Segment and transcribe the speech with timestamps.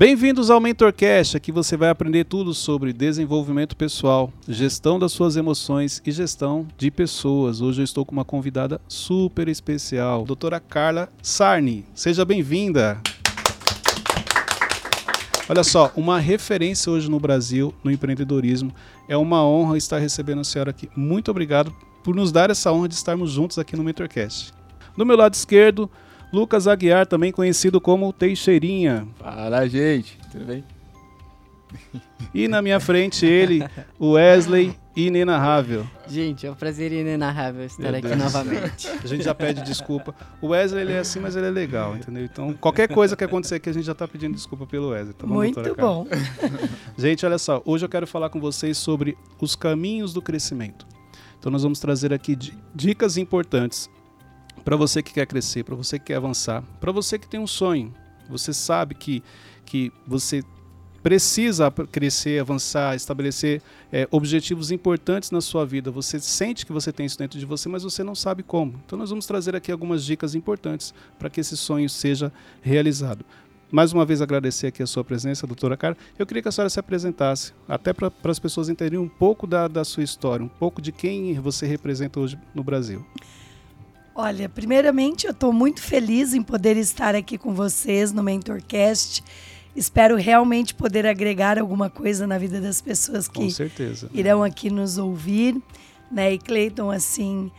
[0.00, 6.00] Bem-vindos ao MentorCast, aqui você vai aprender tudo sobre desenvolvimento pessoal, gestão das suas emoções
[6.06, 7.60] e gestão de pessoas.
[7.60, 11.84] Hoje eu estou com uma convidada super especial, doutora Carla Sarni.
[11.94, 12.98] Seja bem-vinda!
[15.46, 18.72] Olha só, uma referência hoje no Brasil no empreendedorismo.
[19.06, 20.88] É uma honra estar recebendo a senhora aqui.
[20.96, 24.54] Muito obrigado por nos dar essa honra de estarmos juntos aqui no MentorCast.
[24.96, 25.90] Do meu lado esquerdo,
[26.32, 29.06] Lucas Aguiar, também conhecido como Teixeirinha.
[29.18, 30.18] Fala, gente.
[30.30, 30.64] Tudo bem?
[32.32, 33.60] E na minha frente ele,
[33.98, 35.86] o Wesley inenarrável.
[36.06, 38.88] Gente, é um prazer inenarrável estar aqui novamente.
[39.02, 40.14] A gente já pede desculpa.
[40.40, 42.24] O Wesley ele é assim, mas ele é legal, entendeu?
[42.24, 45.14] Então, qualquer coisa que acontecer aqui, a gente já está pedindo desculpa pelo Wesley.
[45.14, 46.06] Tá bom, Muito bom.
[46.96, 47.62] Gente, olha só.
[47.64, 50.86] Hoje eu quero falar com vocês sobre os caminhos do crescimento.
[51.38, 52.36] Então, nós vamos trazer aqui
[52.74, 53.88] dicas importantes
[54.64, 57.46] para você que quer crescer, para você que quer avançar, para você que tem um
[57.46, 57.94] sonho.
[58.28, 59.22] Você sabe que,
[59.66, 60.42] que você
[61.02, 65.90] precisa crescer, avançar, estabelecer é, objetivos importantes na sua vida.
[65.90, 68.80] Você sente que você tem isso dentro de você, mas você não sabe como.
[68.84, 73.24] Então, nós vamos trazer aqui algumas dicas importantes para que esse sonho seja realizado.
[73.72, 75.96] Mais uma vez agradecer aqui a sua presença, doutora Cara.
[76.18, 79.68] Eu queria que a senhora se apresentasse, até para as pessoas entenderem um pouco da,
[79.68, 83.06] da sua história, um pouco de quem você representa hoje no Brasil.
[84.22, 89.24] Olha, primeiramente eu estou muito feliz em poder estar aqui com vocês no MentorCast.
[89.74, 93.48] Espero realmente poder agregar alguma coisa na vida das pessoas que
[94.12, 95.56] irão aqui nos ouvir.
[96.12, 96.34] Né?
[96.34, 97.50] E Cleiton, assim,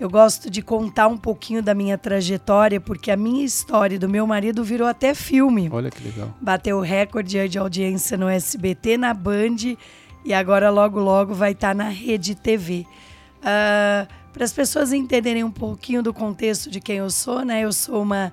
[0.00, 4.26] eu gosto de contar um pouquinho da minha trajetória, porque a minha história do meu
[4.26, 5.68] marido virou até filme.
[5.70, 6.34] Olha que legal.
[6.40, 9.76] Bateu recorde de audiência no SBT, na Band,
[10.24, 12.80] e agora logo logo vai estar tá na Rede TV.
[12.80, 17.62] Uh, ah, Para as pessoas entenderem um pouquinho do contexto de quem eu sou, né?
[17.62, 18.32] Eu sou uma,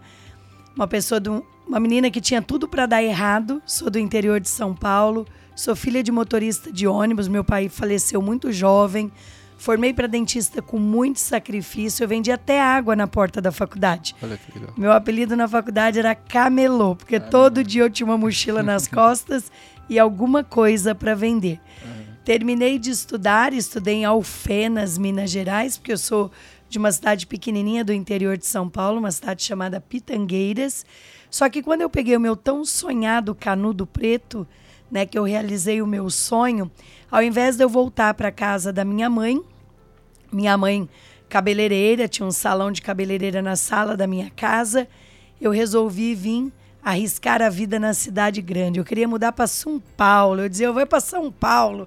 [0.75, 3.61] uma pessoa do, uma menina que tinha tudo para dar errado.
[3.65, 5.27] Sou do interior de São Paulo.
[5.55, 7.27] Sou filha de motorista de ônibus.
[7.27, 9.11] Meu pai faleceu muito jovem.
[9.57, 12.03] Formei para dentista com muito sacrifício.
[12.03, 14.15] Eu vendi até água na porta da faculdade.
[14.21, 14.73] Olha que legal.
[14.77, 19.51] Meu apelido na faculdade era Camelô, porque todo dia eu tinha uma mochila nas costas
[19.89, 21.59] e alguma coisa para vender.
[21.83, 21.96] Uhum.
[22.27, 26.29] Terminei de estudar, estudei em Alfenas, Minas Gerais, porque eu sou
[26.67, 30.85] de uma cidade pequenininha do interior de São Paulo, uma cidade chamada Pitangueiras.
[31.31, 34.45] Só que quando eu peguei o meu tão sonhado canudo preto,
[34.91, 36.69] né, que eu realizei o meu sonho,
[37.09, 39.41] ao invés de eu voltar para casa da minha mãe,
[40.29, 40.89] minha mãe
[41.29, 44.85] cabeleireira, tinha um salão de cabeleireira na sala da minha casa,
[45.39, 46.51] eu resolvi vir
[46.89, 48.79] arriscar a vida na cidade grande.
[48.79, 50.41] Eu queria mudar para São Paulo.
[50.41, 51.85] Eu dizia, eu vou para São Paulo.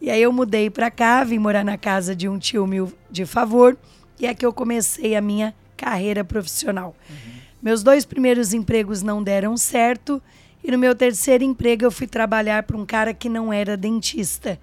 [0.00, 3.24] E aí eu mudei para cá, vim morar na casa de um tio meu de
[3.24, 3.78] favor,
[4.18, 6.96] e é que eu comecei a minha carreira profissional.
[7.08, 7.16] Uhum.
[7.62, 10.20] Meus dois primeiros empregos não deram certo
[10.64, 14.58] e no meu terceiro emprego eu fui trabalhar para um cara que não era dentista.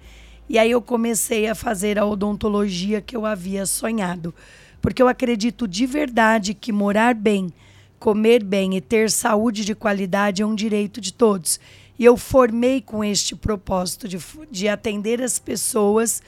[0.48, 4.34] E aí eu comecei a fazer a odontologia que eu havia sonhado.
[4.82, 7.52] Porque eu acredito de verdade que morar bem,
[7.98, 11.58] comer bem e ter saúde de qualidade é um direito de todos.
[11.98, 14.18] E eu formei com este propósito de,
[14.50, 16.22] de atender as pessoas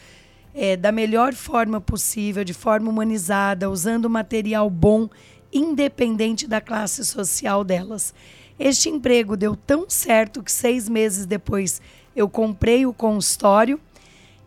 [0.54, 5.08] é, da melhor forma possível, de forma humanizada, usando material bom
[5.52, 8.12] independente da classe social delas.
[8.58, 11.80] Este emprego deu tão certo que seis meses depois
[12.14, 13.80] eu comprei o consultório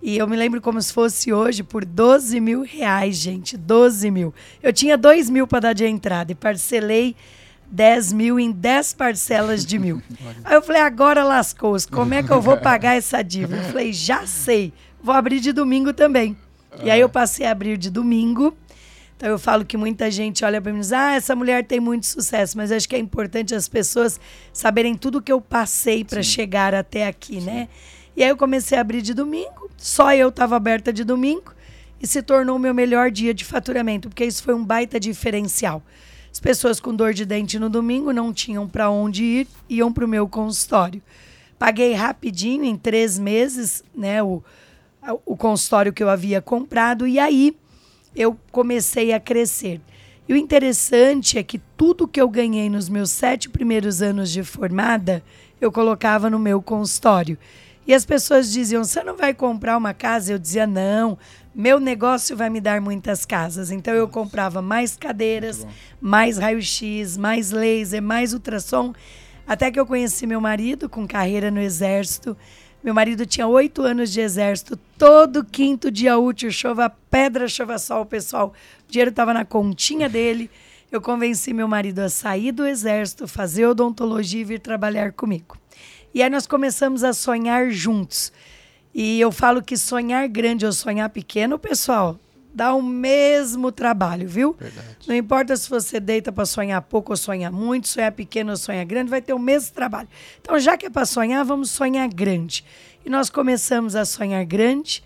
[0.03, 3.55] e eu me lembro como se fosse hoje por 12 mil reais, gente.
[3.55, 4.33] 12 mil.
[4.61, 7.15] Eu tinha 2 mil para dar de entrada e parcelei
[7.71, 10.01] 10 mil em 10 parcelas de mil.
[10.43, 11.87] Aí eu falei, agora lascou-se.
[11.87, 13.55] Como é que eu vou pagar essa dívida?
[13.55, 14.73] Eu falei, já sei.
[15.01, 16.35] Vou abrir de domingo também.
[16.83, 18.57] E aí eu passei a abrir de domingo
[19.23, 21.79] então eu falo que muita gente olha para mim e diz: ah, essa mulher tem
[21.79, 24.19] muito sucesso, mas acho que é importante as pessoas
[24.51, 27.45] saberem tudo que eu passei para chegar até aqui, Sim.
[27.45, 27.69] né?
[28.17, 31.53] E aí eu comecei a abrir de domingo, só eu estava aberta de domingo
[32.01, 35.83] e se tornou o meu melhor dia de faturamento, porque isso foi um baita diferencial.
[36.31, 40.05] As pessoas com dor de dente no domingo não tinham para onde ir, iam para
[40.05, 41.01] o meu consultório.
[41.59, 44.41] Paguei rapidinho, em três meses, né, o,
[45.25, 47.53] o consultório que eu havia comprado, e aí
[48.15, 49.81] eu comecei a crescer.
[50.29, 54.45] E o interessante é que tudo que eu ganhei nos meus sete primeiros anos de
[54.45, 55.21] formada,
[55.59, 57.37] eu colocava no meu consultório.
[57.85, 60.31] E as pessoas diziam: Você não vai comprar uma casa?
[60.31, 61.17] Eu dizia: Não,
[61.53, 63.71] meu negócio vai me dar muitas casas.
[63.71, 65.67] Então eu comprava mais cadeiras,
[65.99, 68.93] mais raio-x, mais laser, mais ultrassom.
[69.45, 72.35] Até que eu conheci meu marido com carreira no exército.
[72.83, 74.77] Meu marido tinha oito anos de exército.
[74.97, 78.53] Todo quinto dia útil, chova pedra, chova sol, pessoal.
[78.87, 80.49] O dinheiro estava na continha dele.
[80.91, 85.57] eu convenci meu marido a sair do exército, fazer odontologia e vir trabalhar comigo.
[86.13, 88.31] E aí nós começamos a sonhar juntos.
[88.93, 92.19] E eu falo que sonhar grande ou sonhar pequeno, pessoal,
[92.53, 94.55] dá o mesmo trabalho, viu?
[94.59, 94.97] Verdade.
[95.07, 98.85] Não importa se você deita para sonhar pouco ou sonhar muito, sonhar pequeno ou sonhar
[98.85, 100.07] grande, vai ter o mesmo trabalho.
[100.39, 102.63] Então, já que é para sonhar, vamos sonhar grande.
[103.03, 105.03] E nós começamos a sonhar grande.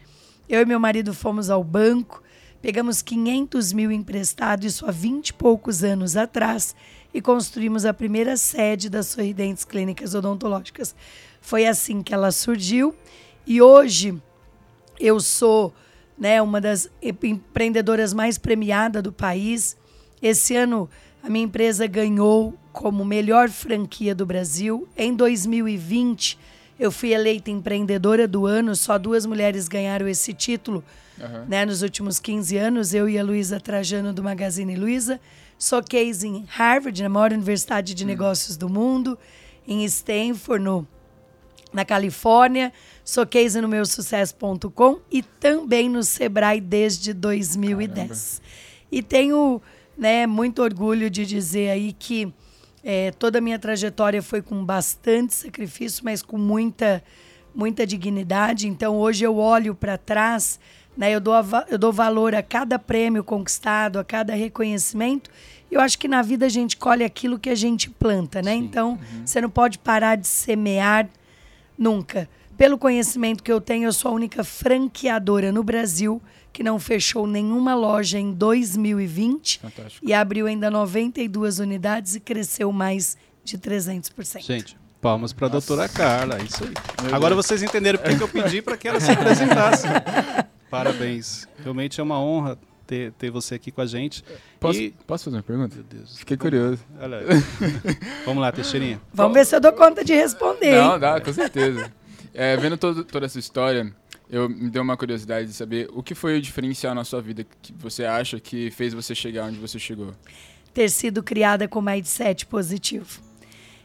[0.49, 2.21] Eu e meu marido fomos ao banco,
[2.61, 6.75] pegamos 500 mil emprestado, isso há 20 e poucos anos atrás,
[7.13, 10.95] e construímos a primeira sede das Sorridentes Clínicas Odontológicas.
[11.41, 12.93] Foi assim que ela surgiu.
[13.45, 14.21] E hoje
[14.99, 15.73] eu sou
[16.17, 19.77] né, uma das empreendedoras mais premiadas do país.
[20.21, 20.89] Esse ano
[21.23, 24.87] a minha empresa ganhou como melhor franquia do Brasil.
[24.95, 26.37] Em 2020
[26.79, 30.83] eu fui eleita empreendedora do ano, só duas mulheres ganharam esse título.
[31.19, 31.45] Aham.
[31.47, 35.19] Né, nos últimos 15 anos, eu e a Luísa Trajano do Magazine Luiza.
[35.57, 39.17] Sou case em Harvard, na maior universidade de negócios do mundo,
[39.67, 40.87] em Stanford, no,
[41.73, 42.71] na Califórnia.
[43.03, 48.39] Sou case no meusucesso.com e também no Sebrae desde 2010.
[48.91, 49.59] E tenho
[49.97, 52.31] né, muito orgulho de dizer aí que
[52.83, 57.03] eh, toda a minha trajetória foi com bastante sacrifício, mas com muita,
[57.53, 58.67] muita dignidade.
[58.67, 60.59] Então hoje eu olho para trás,
[60.97, 65.29] né, eu, dou a eu dou valor a cada prêmio conquistado, a cada reconhecimento.
[65.69, 68.55] E Eu acho que na vida a gente colhe aquilo que a gente planta, né?
[68.55, 71.07] Então, você não pode parar de semear
[71.77, 72.27] Nunca.
[72.57, 76.19] Pelo conhecimento que eu tenho, eu sou a única franqueadora no Brasil
[76.51, 80.03] que não fechou nenhuma loja em 2020 Fantástico.
[80.03, 84.41] e abriu ainda 92 unidades e cresceu mais de 300%.
[84.41, 86.73] Gente, palmas para a doutora Carla, é isso aí.
[87.03, 87.45] Meu Agora Deus.
[87.45, 89.85] vocês entenderam porque que eu pedi para que ela se apresentasse.
[90.69, 91.47] Parabéns.
[91.63, 94.23] Realmente é uma honra ter, ter você aqui com a gente.
[94.59, 95.75] Posso, E- posso fazer uma pergunta?
[95.75, 96.17] Meu Deus.
[96.19, 96.83] Fiquei curioso.
[96.99, 97.21] Olha.
[98.25, 99.01] Vamos lá, Teixeirinha.
[99.13, 100.75] Vamos ver se eu dou conta de responder.
[100.75, 100.87] hein?
[100.87, 101.91] Não, dá, com certeza.
[102.33, 103.93] É, vendo todo, toda essa história,
[104.29, 107.45] eu me deu uma curiosidade de saber o que foi o diferencial na sua vida
[107.61, 110.13] que você acha que fez você chegar onde você chegou.
[110.73, 113.21] ter sido criada com mindset positivo.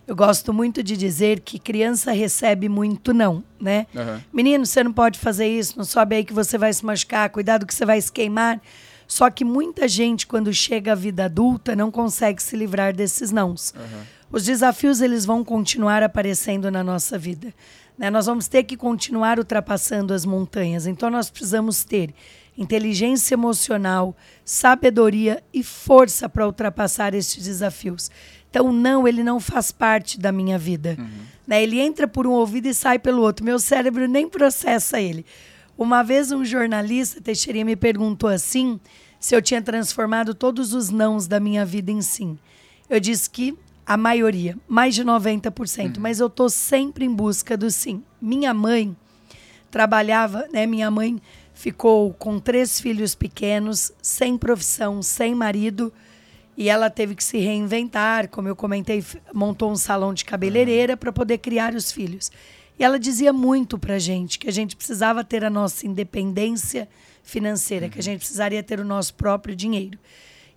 [0.06, 3.86] Eu gosto muito de dizer que criança recebe muito não, né?
[3.94, 4.22] Aham.
[4.32, 7.66] Menino, você não pode fazer isso, não sobe aí que você vai se machucar, cuidado
[7.66, 8.60] que você vai se queimar.
[9.06, 13.74] Só que muita gente, quando chega à vida adulta, não consegue se livrar desses nãos.
[14.30, 17.52] Os desafios eles vão continuar aparecendo na nossa vida.
[17.98, 18.08] né?
[18.10, 20.86] Nós vamos ter que continuar ultrapassando as montanhas.
[20.86, 22.14] Então nós precisamos ter
[22.56, 28.10] inteligência emocional, sabedoria e força para ultrapassar estes desafios.
[28.52, 30.94] Então, não, ele não faz parte da minha vida.
[31.46, 31.62] Né?
[31.62, 33.42] Ele entra por um ouvido e sai pelo outro.
[33.42, 35.24] Meu cérebro nem processa ele.
[35.78, 38.78] Uma vez um jornalista, Teixeirinha, me perguntou assim
[39.18, 42.38] se eu tinha transformado todos os nãos da minha vida em sim.
[42.90, 43.56] Eu disse que
[43.86, 48.02] a maioria, mais de 90%, mas eu tô sempre em busca do sim.
[48.20, 48.94] Minha mãe
[49.70, 50.66] trabalhava, né?
[50.66, 51.18] Minha mãe
[51.54, 55.90] ficou com três filhos pequenos, sem profissão, sem marido,
[56.56, 61.12] e ela teve que se reinventar, como eu comentei, montou um salão de cabeleireira para
[61.12, 62.30] poder criar os filhos.
[62.78, 66.88] E ela dizia muito pra gente que a gente precisava ter a nossa independência
[67.22, 69.98] financeira, que a gente precisaria ter o nosso próprio dinheiro.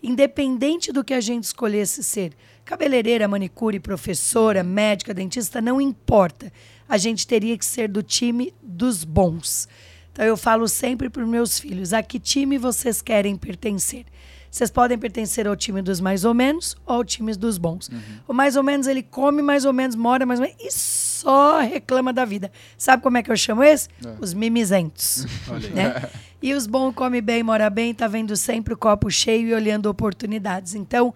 [0.04, 2.34] Independente do que a gente escolhesse ser,
[2.64, 6.52] cabeleireira, manicure, professora, médica, dentista, não importa.
[6.88, 9.68] A gente teria que ser do time dos bons.
[10.12, 14.06] Então eu falo sempre para os meus filhos: a que time vocês querem pertencer?
[14.50, 17.90] Vocês podem pertencer ao time dos mais ou menos ou ao time dos bons.
[18.28, 21.60] O mais ou menos ele come mais ou menos, mora mais ou menos e só
[21.60, 22.52] reclama da vida.
[22.78, 23.90] Sabe como é que eu chamo esse?
[24.20, 25.26] Os mimizentos.
[25.74, 26.10] Né?
[26.42, 29.88] E os bons come bem, mora bem, tá vendo sempre o copo cheio e olhando
[29.88, 30.76] oportunidades.
[30.76, 31.14] Então,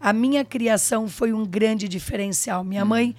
[0.00, 2.64] a minha criação foi um grande diferencial.
[2.64, 3.14] Minha mãe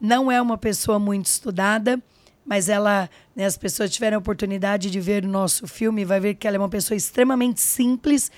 [0.00, 2.00] não é uma pessoa muito estudada,
[2.44, 6.34] mas ela, né, as pessoas tiveram a oportunidade de ver o nosso filme, vai ver
[6.34, 8.30] que ela é uma pessoa extremamente simples,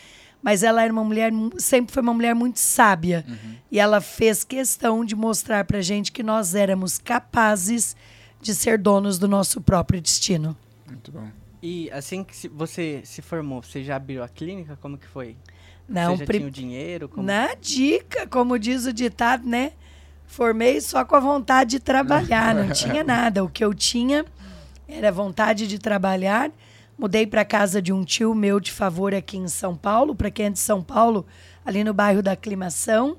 [0.42, 3.24] mas ela era uma mulher, mu- sempre foi uma mulher muito sábia.
[3.70, 7.94] E ela fez questão de mostrar pra gente que nós éramos capazes
[8.40, 10.56] de ser donos do nosso próprio destino.
[10.88, 11.28] Muito bom.
[11.62, 14.78] E assim que você se formou, você já abriu a clínica?
[14.80, 15.36] Como que foi?
[15.88, 17.08] Não, você já pri- tinha o dinheiro?
[17.08, 17.26] Como...
[17.26, 19.72] Na dica, como diz o ditado, né?
[20.26, 23.44] Formei só com a vontade de trabalhar, não tinha nada.
[23.44, 24.24] O que eu tinha
[24.88, 26.50] era vontade de trabalhar.
[27.00, 30.44] Mudei para casa de um tio meu de favor aqui em São Paulo, para quem
[30.44, 31.24] é de São Paulo,
[31.64, 33.16] ali no bairro da Aclimação.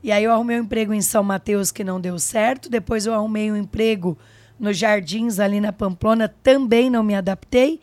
[0.00, 2.70] E aí eu arrumei um emprego em São Mateus que não deu certo.
[2.70, 4.16] Depois eu arrumei um emprego
[4.60, 7.80] nos Jardins ali na Pamplona, também não me adaptei.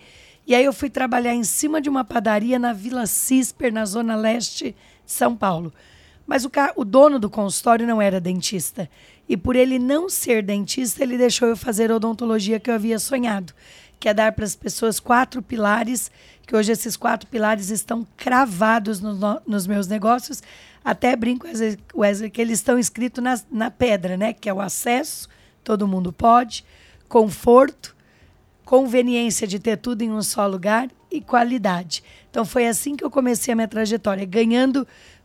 [0.47, 4.15] E aí eu fui trabalhar em cima de uma padaria na Vila Cisper, na zona
[4.15, 4.71] leste
[5.05, 5.73] de São Paulo.
[6.25, 8.89] Mas o, o dono do consultório não era dentista.
[9.27, 13.53] E por ele não ser dentista, ele deixou eu fazer odontologia que eu havia sonhado,
[13.99, 16.11] que é dar para as pessoas quatro pilares,
[16.45, 20.41] que hoje esses quatro pilares estão cravados no- no- nos meus negócios.
[20.85, 21.47] Até brinco,
[21.95, 24.31] Wesley, que eles estão escritos na, na pedra, né?
[24.33, 25.27] Que é o acesso,
[25.63, 26.63] todo mundo pode,
[27.09, 27.95] conforto,
[28.63, 32.03] conveniência de ter tudo em um só lugar e qualidade.
[32.29, 34.81] Então foi assim que eu comecei a minha trajetória, ganhando.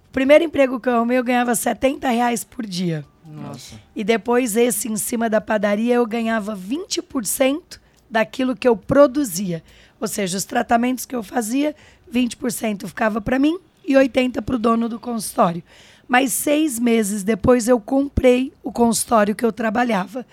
[0.08, 3.04] O primeiro emprego que eu arrumei, eu ganhava 70 reais por dia.
[3.24, 3.80] Nossa.
[3.96, 7.80] E depois, esse em cima da padaria, eu ganhava 20%
[8.12, 9.64] daquilo que eu produzia.
[9.98, 11.74] Ou seja, os tratamentos que eu fazia,
[12.12, 15.62] 20% ficava para mim e 80% para o dono do consultório.
[16.06, 20.26] Mas seis meses depois, eu comprei o consultório que eu trabalhava.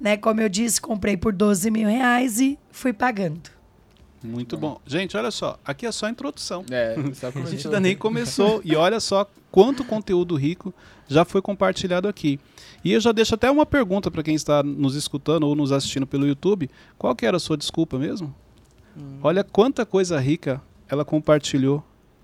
[0.00, 0.16] Né?
[0.16, 3.50] Como eu disse, comprei por 12 mil reais e fui pagando.
[4.22, 4.80] Muito bom.
[4.86, 6.64] Gente, olha só, aqui é só a introdução.
[6.70, 8.60] É, só A gente ainda nem começou.
[8.64, 10.74] E olha só quanto conteúdo rico
[11.08, 12.40] já foi compartilhado aqui.
[12.84, 16.06] E eu já deixo até uma pergunta para quem está nos escutando ou nos assistindo
[16.06, 16.68] pelo YouTube.
[16.98, 18.34] Qual que era a sua desculpa mesmo?
[19.22, 21.82] Olha quanta coisa rica ela compartilhou.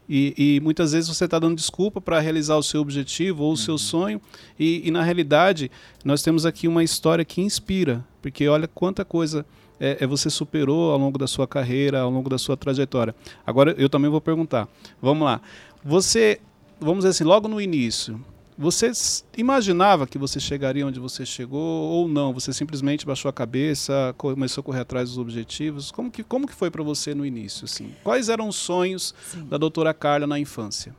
[0.08, 3.56] E, e muitas vezes você está dando desculpa para realizar o seu objetivo ou o
[3.56, 4.20] seu sonho.
[4.58, 5.70] E, e, na realidade,
[6.02, 8.04] nós temos aqui uma história que inspira.
[8.22, 9.44] Porque olha quanta coisa
[9.78, 13.14] é, é você superou ao longo da sua carreira, ao longo da sua trajetória.
[13.46, 14.66] Agora eu também vou perguntar.
[15.00, 15.40] Vamos lá.
[15.84, 16.40] Você,
[16.80, 18.18] vamos dizer assim, logo no início,
[18.58, 18.90] você
[19.36, 22.34] imaginava que você chegaria onde você chegou ou não?
[22.34, 25.92] Você simplesmente baixou a cabeça, começou a correr atrás dos objetivos?
[25.92, 27.66] Como que, como que foi para você no início?
[27.66, 27.94] Assim?
[28.02, 29.14] Quais eram os sonhos
[29.48, 30.92] da doutora Carla na infância?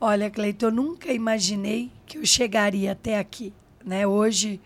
[0.00, 3.52] Olha, Cleiton, eu nunca imaginei que eu chegaria até aqui.
[3.84, 4.04] Né?
[4.04, 4.60] Hoje,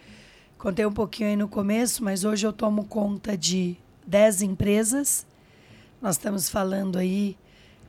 [0.57, 3.77] contei um pouquinho aí no começo, mas hoje eu tomo conta de
[4.07, 5.27] 10 empresas.
[6.01, 7.37] Nós estamos falando aí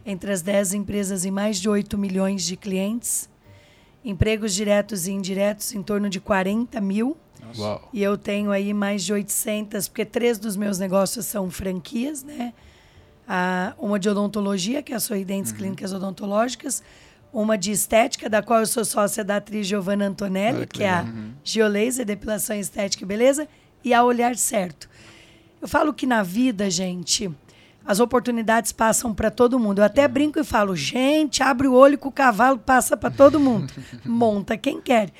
[0.05, 3.29] entre as 10 empresas e mais de 8 milhões de clientes.
[4.05, 7.17] Empregos diretos e indiretos em torno de 40 mil.
[7.57, 7.89] Uau.
[7.91, 12.53] E eu tenho aí mais de 800, porque três dos meus negócios são franquias, né?
[13.27, 16.83] Ah, uma de odontologia, que é a Sorridentes Clínicas Odontológicas.
[17.33, 20.83] Uma de estética, da qual eu sou sócia da atriz Giovanna Antonelli, Olha que que,
[20.83, 21.05] é a
[21.43, 23.47] Geolaser, Depilação Estética e Beleza.
[23.83, 24.87] E a Olhar Certo.
[25.61, 27.29] Eu falo que na vida, gente,
[27.85, 29.79] as oportunidades passam para todo mundo.
[29.79, 33.39] Eu até brinco e falo, gente, abre o olho que o cavalo passa para todo
[33.39, 33.71] mundo.
[34.05, 35.11] Monta quem quer.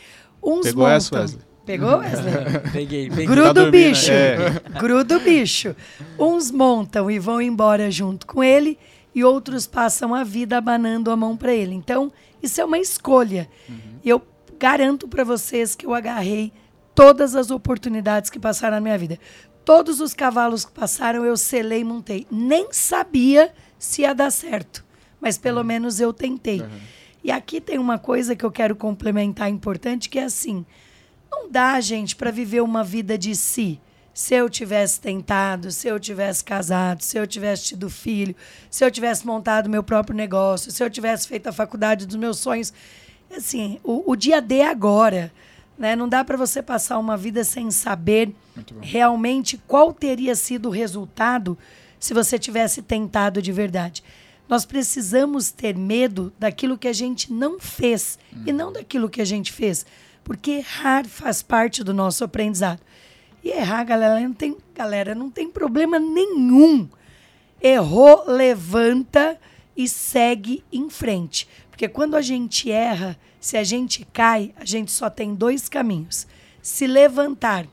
[0.44, 0.96] Uns Pegou montam.
[0.98, 1.42] essa, Wesley?
[1.66, 2.34] Pegou, Wesley?
[2.72, 3.26] Peguei, peguei.
[3.26, 4.12] Gruda Tá o dormindo, bicho.
[4.12, 4.38] é.
[4.80, 5.76] Gruda o bicho.
[6.20, 8.78] Uns montam e vão embora junto com ele
[9.14, 11.74] e outros passam a vida abanando a mão para ele.
[11.74, 12.12] Então,
[12.44, 13.50] isso é uma escolha.
[14.04, 14.22] E eu
[14.60, 16.52] garanto para vocês que eu agarrei
[16.94, 19.18] todas as oportunidades que passaram na minha vida.
[19.66, 22.28] Todos os cavalos que passaram eu selei e montei.
[22.30, 24.86] Nem sabia se ia dar certo,
[25.20, 26.60] mas pelo menos eu tentei.
[27.24, 30.64] E aqui tem uma coisa que eu quero complementar importante, que é assim:
[31.32, 33.82] não dá, gente, para viver uma vida de si.
[34.14, 38.34] Se eu tivesse tentado, se eu tivesse casado, se eu tivesse tido filho,
[38.70, 42.38] se eu tivesse montado meu próprio negócio, se eu tivesse feito a faculdade dos meus
[42.38, 42.72] sonhos.
[43.36, 45.34] Assim, o, o dia D agora.
[45.78, 45.96] Né?
[45.96, 48.34] Não dá para você passar uma vida sem saber
[48.82, 51.58] realmente qual teria sido o resultado
[52.00, 54.04] se você tivesse tentado de verdade.
[54.48, 59.26] Nós precisamos ter medo daquilo que a gente não fez e não daquilo que a
[59.26, 59.86] gente fez,
[60.24, 62.80] porque errar faz parte do nosso aprendizado.
[63.44, 66.88] E errar, galera, não tem, galera, não tem problema nenhum.
[67.62, 69.40] Errou, levanta
[69.76, 71.48] e segue em frente.
[71.76, 76.26] Porque quando a gente erra, se a gente cai, a gente só tem dois caminhos:
[76.62, 77.68] se levantar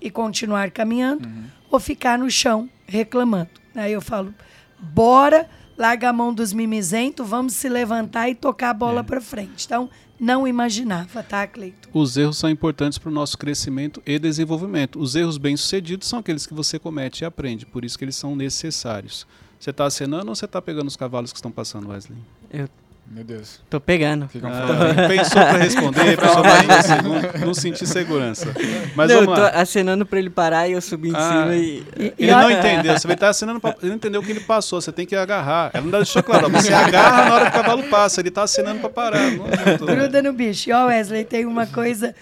[0.00, 1.28] e continuar caminhando,
[1.68, 3.50] ou ficar no chão reclamando.
[3.74, 4.32] Aí eu falo:
[4.78, 9.66] bora, larga a mão dos mimizentos, vamos se levantar e tocar a bola para frente.
[9.66, 11.88] Então, não imaginava, tá, Cleito?
[11.92, 15.00] Os erros são importantes para o nosso crescimento e desenvolvimento.
[15.00, 18.36] Os erros bem-sucedidos são aqueles que você comete e aprende, por isso que eles são
[18.36, 19.26] necessários.
[19.58, 22.20] Você está acenando ou você está pegando os cavalos que estão passando, Wesley?
[22.52, 22.68] Eu
[23.10, 23.58] Meu Deus.
[23.70, 24.28] tô pegando.
[24.28, 28.52] Fica um Ah, pensou para responder, pensou mais um segundo, não senti segurança.
[28.94, 29.48] Mas não, eu tô lá.
[29.50, 31.28] acenando pra ele parar e eu subi em Ah.
[31.28, 31.84] cima e.
[31.96, 34.40] Ele e não entendeu, você vai estar acenando, pra, ele não entendeu o que ele
[34.40, 35.70] passou, você tem que agarrar.
[35.72, 38.80] Ela não deixou claro, você agarra na hora que o cavalo passa, ele está acenando
[38.80, 39.30] para parar.
[39.30, 40.68] Não, não Gruda no bicho.
[40.68, 42.14] E, ó, Wesley, tem uma coisa,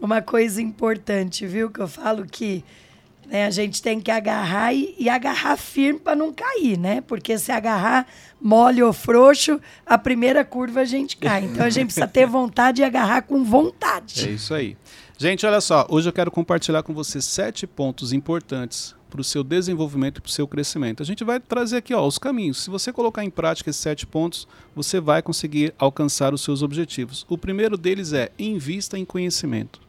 [0.00, 1.70] uma coisa importante, viu?
[1.70, 2.64] Que eu falo que
[3.28, 7.00] né, a gente tem que agarrar e, e agarrar firme para não cair, né?
[7.00, 8.06] Porque se agarrar
[8.40, 11.44] mole ou frouxo, a primeira curva a gente cai.
[11.44, 14.32] Então a gente precisa ter vontade de agarrar com É vontade.
[14.32, 14.76] isso aí.
[15.18, 19.42] Gente, olha só, hoje eu quero compartilhar com vocês sete pontos importantes para o seu
[19.42, 21.02] desenvolvimento e para o seu crescimento.
[21.02, 22.62] A gente vai trazer aqui ó, os caminhos.
[22.64, 27.24] Se você colocar em prática esses sete pontos, você vai conseguir alcançar os seus objetivos.
[27.28, 29.80] O primeiro deles é invista em conhecimento.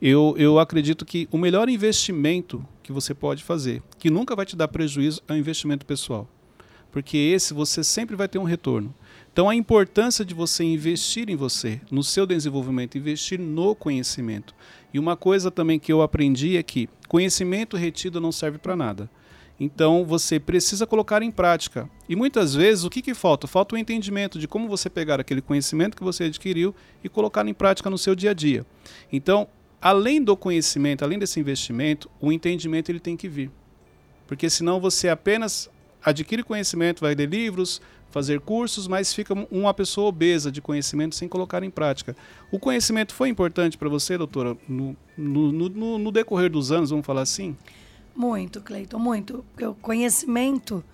[0.00, 4.56] Eu, eu acredito que o melhor investimento que você pode fazer, que nunca vai te
[4.56, 6.26] dar prejuízo, é o investimento pessoal.
[6.90, 8.94] Porque esse você sempre vai ter um retorno.
[9.30, 14.54] Então, a importância de você investir em você, no seu desenvolvimento, investir no conhecimento.
[14.92, 19.08] E uma coisa também que eu aprendi é que conhecimento retido não serve para nada.
[19.60, 21.88] Então, você precisa colocar em prática.
[22.08, 23.46] E muitas vezes, o que, que falta?
[23.46, 27.52] Falta o entendimento de como você pegar aquele conhecimento que você adquiriu e colocar em
[27.52, 28.64] prática no seu dia a dia.
[29.12, 29.46] Então,
[29.80, 33.50] além do conhecimento, além desse investimento, o entendimento ele tem que vir.
[34.26, 35.68] Porque senão você apenas
[36.04, 41.28] adquire conhecimento, vai ler livros, fazer cursos, mas fica uma pessoa obesa de conhecimento sem
[41.28, 42.16] colocar em prática.
[42.50, 47.06] O conhecimento foi importante para você, doutora, no, no, no, no, decorrer dos anos, vamos
[47.06, 47.56] falar assim?
[48.14, 49.44] Muito, Cleiton, muito.
[49.62, 50.84] O conhecimento,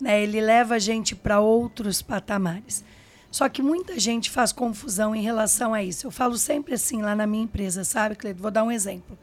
[0.00, 2.84] né, ele leva a gente para outros patamares.
[3.30, 6.06] Só que muita gente faz confusão em relação a isso.
[6.06, 8.42] Eu falo sempre assim lá na minha empresa, sabe, Cleiton?
[8.42, 9.16] Vou dar um exemplo.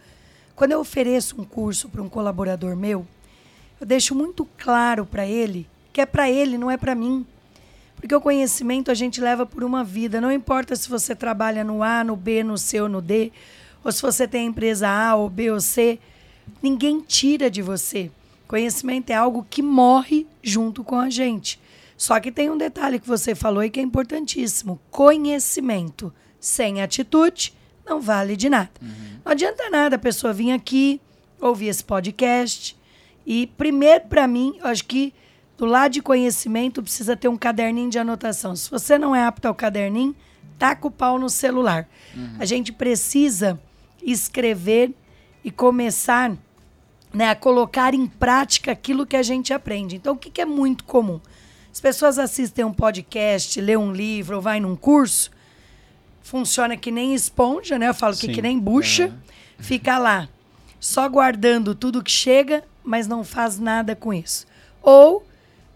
[0.55, 3.05] Quando eu ofereço um curso para um colaborador meu,
[3.79, 7.25] eu deixo muito claro para ele que é para ele, não é para mim.
[7.95, 10.21] Porque o conhecimento a gente leva por uma vida.
[10.21, 13.31] Não importa se você trabalha no A, no B, no C ou no D,
[13.83, 15.99] ou se você tem empresa A ou B ou C,
[16.61, 18.11] ninguém tira de você.
[18.47, 21.59] Conhecimento é algo que morre junto com a gente.
[21.97, 27.53] Só que tem um detalhe que você falou e que é importantíssimo: conhecimento sem atitude
[27.85, 28.69] não vale de nada.
[28.81, 29.19] Uhum.
[29.25, 31.01] Não adianta nada a pessoa vir aqui,
[31.41, 32.77] ouvir esse podcast.
[33.25, 35.13] E primeiro, para mim, eu acho que
[35.57, 38.55] do lado de conhecimento precisa ter um caderninho de anotação.
[38.55, 40.15] Se você não é apto ao caderninho,
[40.59, 41.89] taca o pau no celular.
[42.15, 42.35] Uhum.
[42.39, 43.59] A gente precisa
[44.03, 44.93] escrever
[45.43, 46.37] e começar
[47.13, 49.95] né, a colocar em prática aquilo que a gente aprende.
[49.95, 51.19] Então, o que, que é muito comum?
[51.77, 55.29] As pessoas assistem um podcast, lê um livro ou vai num curso,
[56.23, 57.87] funciona que nem esponja, né?
[57.87, 59.13] Eu falo que, que nem bucha,
[59.59, 59.61] é.
[59.61, 60.27] fica lá,
[60.79, 64.47] só guardando tudo que chega, mas não faz nada com isso.
[64.81, 65.23] Ou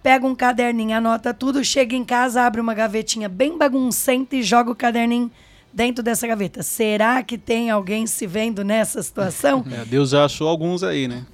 [0.02, 4.72] pega um caderninho, anota tudo, chega em casa, abre uma gavetinha bem baguncenta e joga
[4.72, 5.30] o caderninho
[5.74, 6.62] dentro dessa gaveta.
[6.64, 9.66] Será que tem alguém se vendo nessa situação?
[9.72, 11.26] É, Deus já achou alguns aí, né?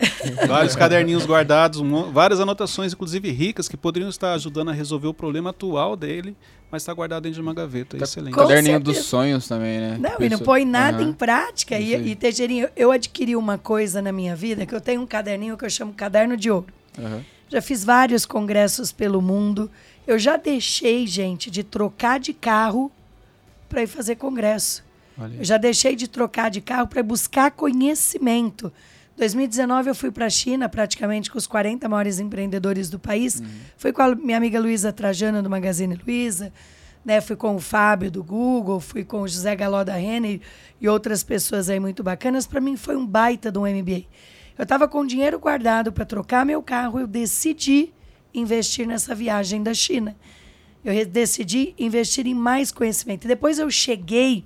[0.48, 5.50] Vários caderninhos guardados, várias anotações, inclusive ricas, que poderiam estar ajudando a resolver o problema
[5.50, 6.36] atual dele,
[6.72, 7.98] mas está guardado dentro de uma gaveta.
[7.98, 8.34] Excelente.
[8.34, 9.00] Com Caderninho certeza.
[9.00, 9.98] dos sonhos também, né?
[10.00, 11.10] Não, e não põe nada uhum.
[11.10, 11.80] em prática.
[11.80, 12.18] E, e
[12.76, 15.94] eu adquiri uma coisa na minha vida, que eu tenho um caderninho que eu chamo
[15.94, 16.68] caderno de ouro.
[16.98, 17.22] Uhum.
[17.50, 19.70] Já fiz vários congressos pelo mundo.
[20.06, 22.92] Eu já deixei, gente, de trocar de carro
[23.68, 24.84] para ir fazer congresso.
[25.38, 28.72] Eu já deixei de trocar de carro para buscar conhecimento.
[29.18, 33.40] 2019 eu fui para a China, praticamente com os 40 maiores empreendedores do país.
[33.40, 33.48] Uhum.
[33.76, 36.54] Fui com a minha amiga Luísa Trajano do Magazine Luiza,
[37.04, 37.20] né?
[37.20, 40.40] Fui com o Fábio do Google, fui com o José Galó da Renner
[40.80, 42.46] e outras pessoas aí muito bacanas.
[42.46, 44.06] Para mim foi um baita de um MBA.
[44.56, 47.92] Eu estava com dinheiro guardado para trocar meu carro, eu decidi
[48.34, 50.16] investir nessa viagem da China.
[50.84, 53.26] Eu decidi investir em mais conhecimento.
[53.26, 54.46] E depois eu cheguei,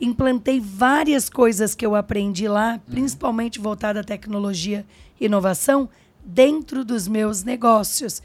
[0.00, 2.94] implantei várias coisas que eu aprendi lá, uhum.
[2.94, 4.86] principalmente voltada à tecnologia
[5.20, 5.88] e inovação,
[6.24, 8.22] dentro dos meus negócios.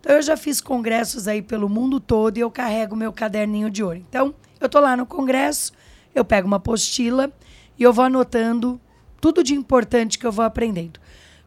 [0.00, 3.84] Então eu já fiz congressos aí pelo mundo todo e eu carrego meu caderninho de
[3.84, 3.98] ouro.
[3.98, 5.72] Então, eu estou lá no congresso,
[6.14, 7.30] eu pego uma apostila
[7.78, 8.80] e eu vou anotando
[9.20, 10.98] tudo de importante que eu vou aprendendo.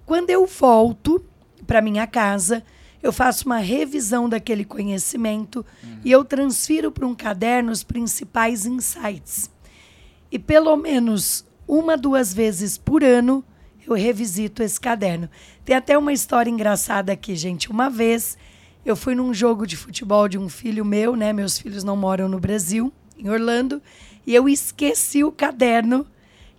[0.06, 1.24] Quando eu volto
[1.65, 2.63] para minha casa,
[3.06, 6.00] eu faço uma revisão daquele conhecimento uhum.
[6.04, 9.48] e eu transfiro para um caderno os principais insights.
[10.32, 13.46] E pelo menos uma, duas vezes por ano,
[13.86, 15.30] eu revisito esse caderno.
[15.63, 17.70] Tem até uma história engraçada aqui, gente.
[17.70, 18.39] Uma vez
[18.84, 21.32] eu fui num jogo de futebol de um filho meu, né?
[21.32, 23.80] Meus filhos não moram no Brasil, em Orlando,
[24.26, 26.08] e eu esqueci o caderno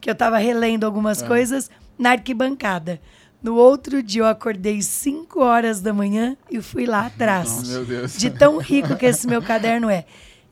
[0.01, 1.27] que eu estava relendo algumas é.
[1.27, 3.01] coisas na arquibancada.
[3.42, 7.49] No outro dia eu acordei 5 horas da manhã e fui lá atrás.
[7.49, 8.16] Nossa, meu Deus.
[8.16, 10.05] De tão rico que esse meu caderno é.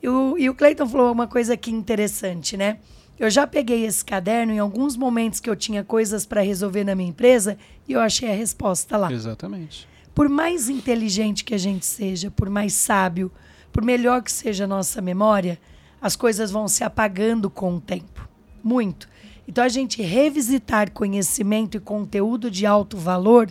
[0.03, 2.79] E o, e o Cleiton falou uma coisa aqui interessante, né?
[3.18, 6.94] Eu já peguei esse caderno em alguns momentos que eu tinha coisas para resolver na
[6.94, 7.57] minha empresa
[7.88, 9.12] e eu achei a resposta lá.
[9.12, 9.88] Exatamente.
[10.14, 13.31] Por mais inteligente que a gente seja, por mais sábio,
[13.73, 15.59] por melhor que seja a nossa memória,
[16.01, 18.29] as coisas vão se apagando com o tempo.
[18.62, 19.09] Muito.
[19.49, 23.51] Então, a gente revisitar conhecimento e conteúdo de alto valor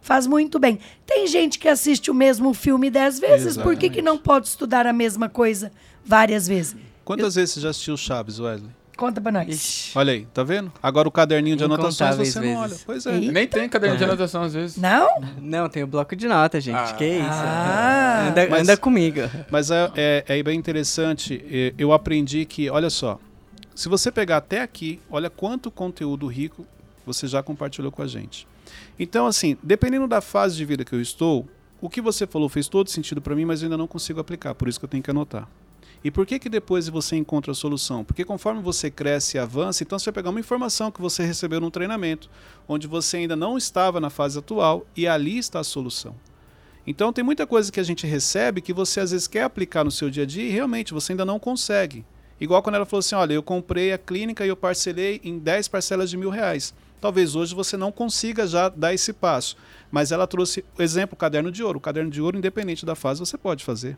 [0.00, 0.78] faz muito bem.
[1.06, 3.64] Tem gente que assiste o mesmo filme dez vezes, Exatamente.
[3.64, 5.70] por que, que não pode estudar a mesma coisa
[6.04, 6.76] várias vezes?
[7.04, 7.40] Quantas Eu...
[7.42, 8.70] vezes você já assistiu Chaves, Wesley?
[8.96, 9.46] Conta pra nós.
[9.48, 10.72] Ixi, Olha aí, tá vendo?
[10.82, 12.68] Agora o caderninho de anotações você não olha.
[12.68, 12.82] vezes.
[12.84, 13.14] Pois é.
[13.14, 13.32] Eita.
[13.32, 14.76] Nem tem caderno de anotação às vezes.
[14.76, 15.08] Não?
[15.40, 16.74] Não, tem o bloco de nota, gente.
[16.76, 16.94] Ah.
[16.94, 17.28] que isso?
[17.30, 18.28] Ah.
[18.30, 19.20] anda, Mas- anda comigo.
[19.52, 21.40] Mas é, é, é bem interessante.
[21.48, 23.20] é, Eu aprendi que, olha só,
[23.78, 26.66] se você pegar até aqui, olha quanto conteúdo rico
[27.06, 28.44] você já compartilhou com a gente.
[28.98, 31.48] Então, assim, dependendo da fase de vida que eu estou,
[31.80, 34.52] o que você falou fez todo sentido para mim, mas eu ainda não consigo aplicar,
[34.56, 35.48] por isso que eu tenho que anotar.
[36.02, 38.04] E por que que depois você encontra a solução?
[38.04, 41.60] Porque conforme você cresce e avança, então você vai pegar uma informação que você recebeu
[41.60, 42.28] num treinamento,
[42.66, 46.16] onde você ainda não estava na fase atual e ali está a solução.
[46.84, 49.90] Então tem muita coisa que a gente recebe que você às vezes quer aplicar no
[49.92, 52.04] seu dia a dia e realmente você ainda não consegue.
[52.40, 55.68] Igual quando ela falou assim, olha, eu comprei a clínica e eu parcelei em 10
[55.68, 56.72] parcelas de mil reais.
[57.00, 59.56] Talvez hoje você não consiga já dar esse passo.
[59.90, 61.78] Mas ela trouxe o exemplo, o caderno de ouro.
[61.78, 63.96] O caderno de ouro, independente da fase, você pode fazer.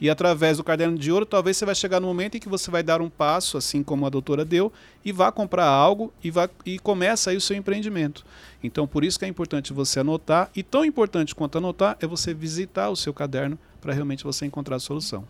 [0.00, 2.70] E através do caderno de ouro, talvez você vai chegar no momento em que você
[2.70, 4.72] vai dar um passo, assim como a doutora deu,
[5.04, 8.24] e vá comprar algo e, vá, e começa aí o seu empreendimento.
[8.62, 12.34] Então, por isso que é importante você anotar, e tão importante quanto anotar é você
[12.34, 15.24] visitar o seu caderno para realmente você encontrar a solução.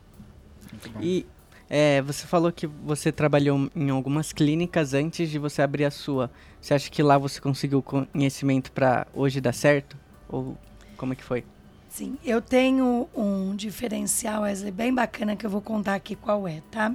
[0.72, 1.00] Muito bom.
[1.02, 1.26] E
[1.68, 6.30] é, você falou que você trabalhou em algumas clínicas antes de você abrir a sua.
[6.60, 9.96] Você acha que lá você conseguiu conhecimento pra hoje dar certo?
[10.28, 10.56] Ou
[10.96, 11.44] como é que foi?
[11.88, 16.60] Sim, eu tenho um diferencial, Wesley, bem bacana que eu vou contar aqui qual é,
[16.70, 16.92] tá?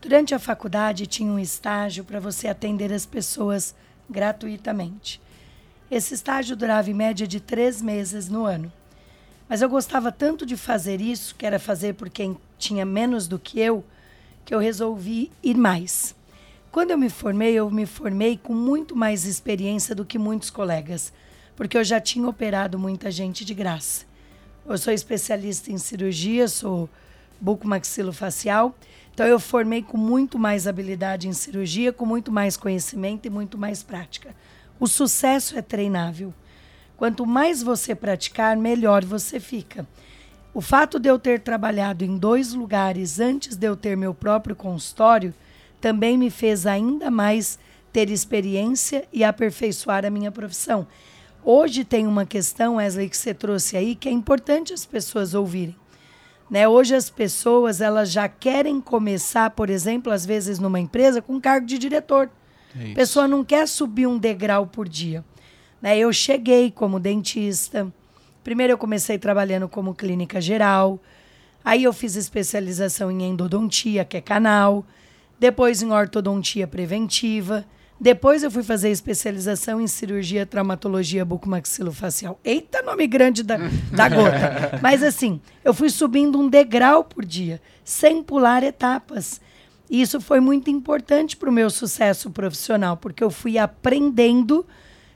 [0.00, 3.74] Durante a faculdade tinha um estágio para você atender as pessoas
[4.10, 5.20] gratuitamente.
[5.90, 8.72] Esse estágio durava em média de três meses no ano.
[9.52, 13.38] Mas eu gostava tanto de fazer isso, que era fazer por quem tinha menos do
[13.38, 13.84] que eu,
[14.46, 16.14] que eu resolvi ir mais.
[16.70, 21.12] Quando eu me formei, eu me formei com muito mais experiência do que muitos colegas,
[21.54, 24.06] porque eu já tinha operado muita gente de graça.
[24.66, 26.88] Eu sou especialista em cirurgia, sou
[27.38, 28.74] bucomaxilofacial,
[29.12, 33.58] então eu formei com muito mais habilidade em cirurgia, com muito mais conhecimento e muito
[33.58, 34.34] mais prática.
[34.80, 36.32] O sucesso é treinável.
[37.02, 39.84] Quanto mais você praticar, melhor você fica.
[40.54, 44.54] O fato de eu ter trabalhado em dois lugares antes de eu ter meu próprio
[44.54, 45.34] consultório
[45.80, 47.58] também me fez ainda mais
[47.92, 50.86] ter experiência e aperfeiçoar a minha profissão.
[51.42, 55.74] Hoje tem uma questão, Wesley, que você trouxe aí, que é importante as pessoas ouvirem.
[56.48, 56.68] Né?
[56.68, 61.66] Hoje as pessoas elas já querem começar, por exemplo, às vezes numa empresa com cargo
[61.66, 62.30] de diretor.
[62.78, 65.24] É A pessoa não quer subir um degrau por dia.
[65.82, 65.98] Né?
[65.98, 67.92] Eu cheguei como dentista.
[68.44, 71.00] Primeiro eu comecei trabalhando como clínica geral.
[71.64, 74.86] Aí eu fiz especialização em endodontia, que é canal.
[75.38, 77.66] Depois em ortodontia preventiva.
[78.02, 82.36] Depois eu fui fazer especialização em cirurgia, traumatologia bucomaxilofacial.
[82.42, 83.56] Eita, nome grande da,
[83.92, 84.78] da gota.
[84.82, 89.40] Mas assim, eu fui subindo um degrau por dia, sem pular etapas.
[89.88, 94.66] E isso foi muito importante para o meu sucesso profissional, porque eu fui aprendendo,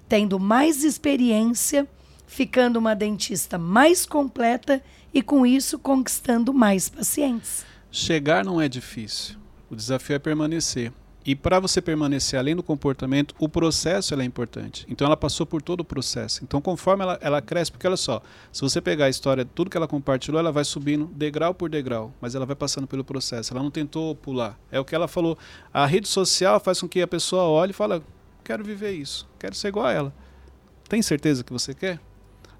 [0.08, 1.86] tendo mais experiência,
[2.26, 7.64] ficando uma dentista mais completa e, com isso, conquistando mais pacientes.
[7.90, 9.36] Chegar não é difícil.
[9.70, 10.92] O desafio é permanecer.
[11.26, 14.86] E para você permanecer além do comportamento, o processo é importante.
[14.88, 16.44] Então ela passou por todo o processo.
[16.44, 19.76] Então conforme ela, ela cresce, porque olha só, se você pegar a história, tudo que
[19.76, 23.52] ela compartilhou, ela vai subindo degrau por degrau, mas ela vai passando pelo processo.
[23.52, 24.56] Ela não tentou pular.
[24.70, 25.36] É o que ela falou.
[25.74, 28.00] A rede social faz com que a pessoa olhe e fale,
[28.46, 30.14] quero viver isso, quero ser igual a ela.
[30.88, 31.98] Tem certeza que você quer?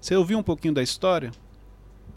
[0.01, 1.31] Você ouviu um pouquinho da história?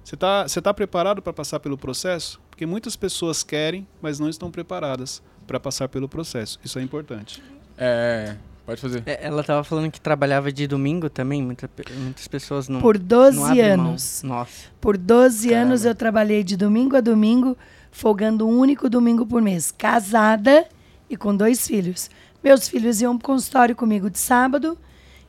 [0.05, 2.41] Você está você tá preparado para passar pelo processo?
[2.51, 6.59] Porque muitas pessoas querem, mas não estão preparadas para passar pelo processo.
[6.65, 7.41] Isso é importante.
[7.79, 9.05] É, pode fazer.
[9.07, 12.81] É, Ela tava falando que trabalhava de domingo também, muita muitas pessoas não.
[12.81, 13.87] Por não 12 abrem mão.
[13.91, 14.23] anos.
[14.25, 14.69] Nossa.
[14.81, 15.67] Por 12 Caramba.
[15.67, 17.57] anos eu trabalhei de domingo a domingo,
[17.93, 19.71] folgando um único domingo por mês.
[19.71, 20.67] Casada
[21.09, 22.11] e com dois filhos.
[22.43, 24.79] Meus filhos iam para consultório comigo de sábado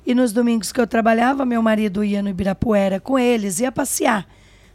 [0.06, 4.26] e nos domingos que eu trabalhava, meu marido ia no Ibirapuera com eles, ia passear.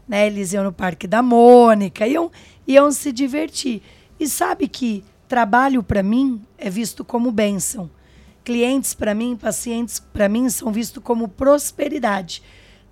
[0.06, 0.26] Né?
[0.26, 2.30] Eles iam no Parque da Mônica, iam,
[2.66, 3.82] iam se divertir.
[4.20, 7.90] E sabe que trabalho para mim é visto como bênção.
[8.44, 12.42] Clientes para mim, pacientes para mim são vistos como prosperidade.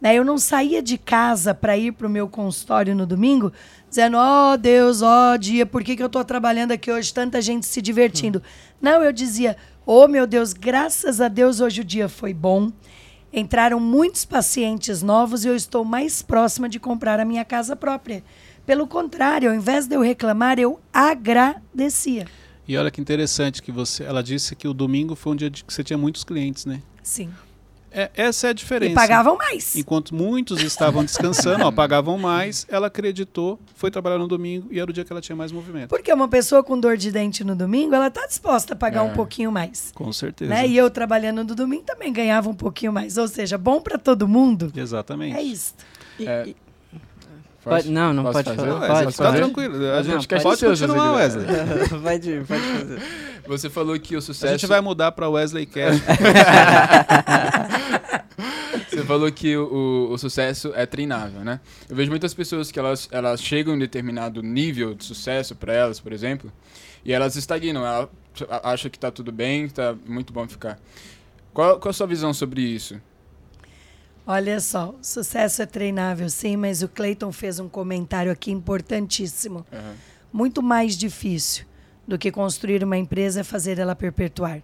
[0.00, 0.14] Né?
[0.14, 3.52] Eu não saía de casa para ir para o meu consultório no domingo
[3.94, 7.14] dizendo, ó Deus, ó dia, por que, que eu estou trabalhando aqui hoje?
[7.14, 8.42] Tanta gente se divertindo.
[8.82, 12.72] Não, eu dizia, oh meu Deus, graças a Deus hoje o dia foi bom.
[13.32, 18.24] Entraram muitos pacientes novos e eu estou mais próxima de comprar a minha casa própria.
[18.66, 22.26] Pelo contrário, ao invés de eu reclamar, eu agradecia.
[22.66, 25.72] E olha que interessante que você, ela disse que o domingo foi um dia que
[25.72, 26.82] você tinha muitos clientes, né?
[27.00, 27.30] Sim.
[27.94, 28.92] É, essa é a diferença.
[28.92, 29.76] E pagavam mais.
[29.76, 34.90] Enquanto muitos estavam descansando, ó, pagavam mais, ela acreditou, foi trabalhar no domingo e era
[34.90, 35.88] o dia que ela tinha mais movimento.
[35.90, 39.02] Porque uma pessoa com dor de dente no domingo, ela tá disposta a pagar É.
[39.02, 39.92] um pouquinho mais.
[39.94, 40.50] Com certeza.
[40.52, 40.66] Né?
[40.66, 43.16] E eu trabalhando no domingo também ganhava um pouquinho mais.
[43.16, 44.72] Ou seja, bom para todo mundo.
[44.74, 45.36] Exatamente.
[45.36, 45.74] É isso.
[46.18, 46.63] E- É, e- Posso-
[47.64, 48.56] Pode- não, não pode fazer?
[48.56, 48.68] fazer.
[48.70, 49.38] Não, Pode, Wesley, Posso tá fazer?
[49.38, 49.74] tranquilo.
[49.74, 51.46] A Não, gente pode pode ser, continuar, José Wesley.
[52.02, 53.02] pode, pode fazer.
[53.46, 54.52] Você falou que o A sucesso.
[54.52, 56.00] gente vai mudar para Wesley Cash.
[58.90, 61.60] Você falou que o, o sucesso é treinável, né?
[61.88, 65.72] Eu vejo muitas pessoas que elas, elas chegam em um determinado nível de sucesso para
[65.72, 66.52] elas, por exemplo,
[67.04, 67.84] e elas estagnam.
[67.84, 68.08] Ela
[68.62, 70.78] acha que tá tudo bem, que tá muito bom ficar.
[71.52, 73.00] Qual, qual a sua visão sobre isso?
[74.26, 79.66] Olha só, sucesso é treinável, sim, mas o Clayton fez um comentário aqui importantíssimo.
[79.72, 79.94] Aham.
[80.32, 81.66] Muito mais difícil
[82.08, 84.62] do que construir uma empresa é fazer ela perpetuar.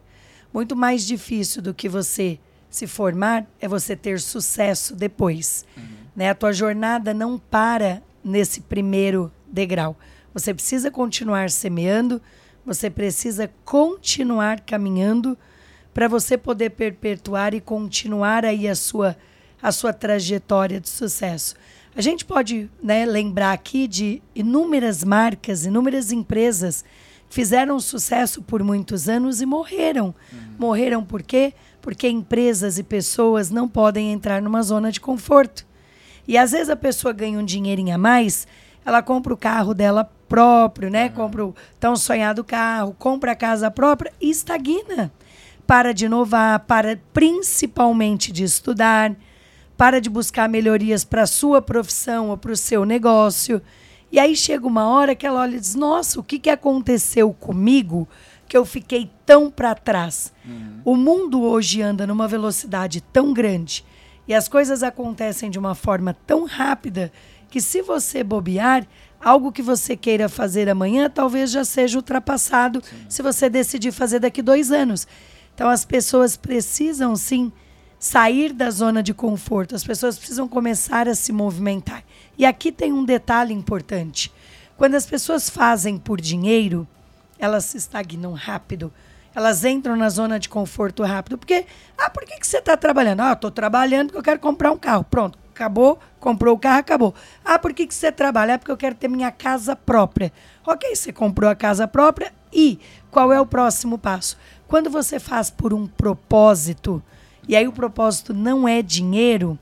[0.52, 5.64] Muito mais difícil do que você se formar é você ter sucesso depois.
[6.16, 6.30] Né?
[6.30, 9.96] A tua jornada não para nesse primeiro degrau.
[10.32, 12.20] Você precisa continuar semeando,
[12.64, 15.36] você precisa continuar caminhando
[15.92, 19.16] para você poder perpetuar e continuar aí a sua
[19.62, 21.54] a sua trajetória de sucesso.
[21.94, 26.84] A gente pode né, lembrar aqui de inúmeras marcas, inúmeras empresas
[27.28, 30.14] que fizeram sucesso por muitos anos e morreram.
[30.58, 31.52] Morreram por quê?
[31.80, 35.66] Porque empresas e pessoas não podem entrar numa zona de conforto.
[36.28, 38.46] E às vezes a pessoa ganha um dinheirinho a mais,
[38.84, 41.08] ela compra o carro dela próprio, né?
[41.08, 45.12] Compra o tão sonhado carro, compra a casa própria e estagna.
[45.66, 49.14] Para de inovar, para principalmente de estudar,
[49.80, 53.62] para de buscar melhorias para a sua profissão ou para o seu negócio.
[54.12, 57.32] E aí chega uma hora que ela olha e diz: Nossa, o que, que aconteceu
[57.32, 58.06] comigo
[58.46, 60.34] que eu fiquei tão para trás?
[60.84, 63.82] O mundo hoje anda numa velocidade tão grande
[64.28, 67.10] e as coisas acontecem de uma forma tão rápida
[67.48, 68.86] que, se você bobear,
[69.18, 74.42] algo que você queira fazer amanhã talvez já seja ultrapassado se você decidir fazer daqui
[74.42, 75.08] dois anos.
[75.54, 77.50] Então, as pessoas precisam sim
[78.00, 82.02] sair da zona de conforto, as pessoas precisam começar a se movimentar.
[82.38, 84.32] E aqui tem um detalhe importante:
[84.76, 86.88] quando as pessoas fazem por dinheiro,
[87.38, 88.90] elas se estagnam rápido.
[89.32, 91.38] Elas entram na zona de conforto rápido.
[91.38, 91.64] Porque,
[91.96, 93.20] ah, por que, que você está trabalhando?
[93.20, 95.04] Ah, estou trabalhando porque eu quero comprar um carro.
[95.04, 97.14] Pronto, acabou, comprou o carro, acabou.
[97.44, 98.52] Ah, por que, que você trabalha?
[98.52, 100.32] É porque eu quero ter minha casa própria.
[100.66, 104.36] Ok, você comprou a casa própria e qual é o próximo passo?
[104.66, 107.00] Quando você faz por um propósito,
[107.48, 109.58] e aí o propósito não é dinheiro,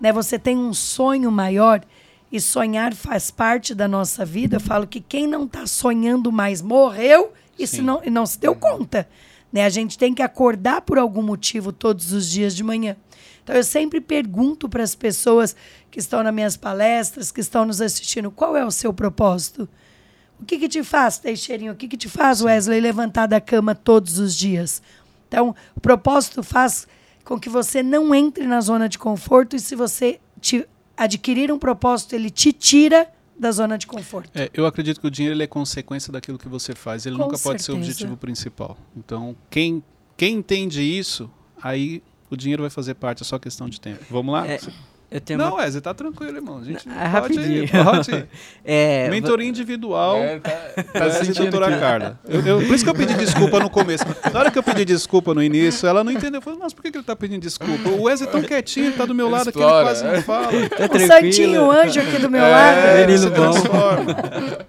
[0.00, 0.12] né?
[0.12, 1.82] Você tem um sonho maior
[2.30, 4.56] e sonhar faz parte da nossa vida.
[4.56, 8.38] Eu falo que quem não está sonhando mais morreu e, se não, e não se
[8.38, 9.08] deu conta.
[9.52, 9.64] Né?
[9.64, 12.96] A gente tem que acordar por algum motivo todos os dias de manhã.
[13.42, 15.56] Então eu sempre pergunto para as pessoas
[15.90, 19.66] que estão nas minhas palestras, que estão nos assistindo, qual é o seu propósito?
[20.38, 21.72] O que, que te faz, Teixeirinho?
[21.72, 24.82] O que, que te faz, Wesley, levantar da cama todos os dias?
[25.26, 26.86] Então, o propósito faz
[27.28, 31.58] com que você não entre na zona de conforto e se você te adquirir um
[31.58, 33.06] propósito, ele te tira
[33.38, 34.30] da zona de conforto.
[34.34, 37.04] É, eu acredito que o dinheiro ele é consequência daquilo que você faz.
[37.04, 37.90] Ele Com nunca pode ser o certeza.
[37.90, 38.78] objetivo principal.
[38.96, 39.84] Então, quem,
[40.16, 41.30] quem entende isso,
[41.62, 44.02] aí o dinheiro vai fazer parte, é só questão de tempo.
[44.10, 44.48] Vamos lá?
[44.48, 44.58] É,
[45.10, 45.56] eu tenho Não, uma...
[45.62, 46.58] Wesley, tá tranquilo, irmão.
[46.58, 47.64] A gente É pode rapidinho.
[47.64, 48.28] ir, pode.
[48.64, 50.16] É, Mentoria individual.
[50.18, 52.20] É, tá, tá Wesley e sentindo doutora que- Carla.
[52.28, 54.04] Eu, eu- por isso que eu pedi desculpa no começo.
[54.32, 56.38] Na hora que eu pedi desculpa no início, ela não entendeu.
[56.38, 57.88] Eu falei, nossa, por que, que ele tá pedindo desculpa?
[57.88, 60.04] O Wesley é tão quietinho, ele tá do meu Ele lado aqui, ele explora, quase
[60.06, 60.12] é.
[60.16, 60.46] não fala.
[60.68, 61.06] Tá o.
[61.06, 62.78] Santinho, o anjo aqui do meu lado.
[62.78, 63.34] É, menino se bom.
[63.34, 64.16] transforma.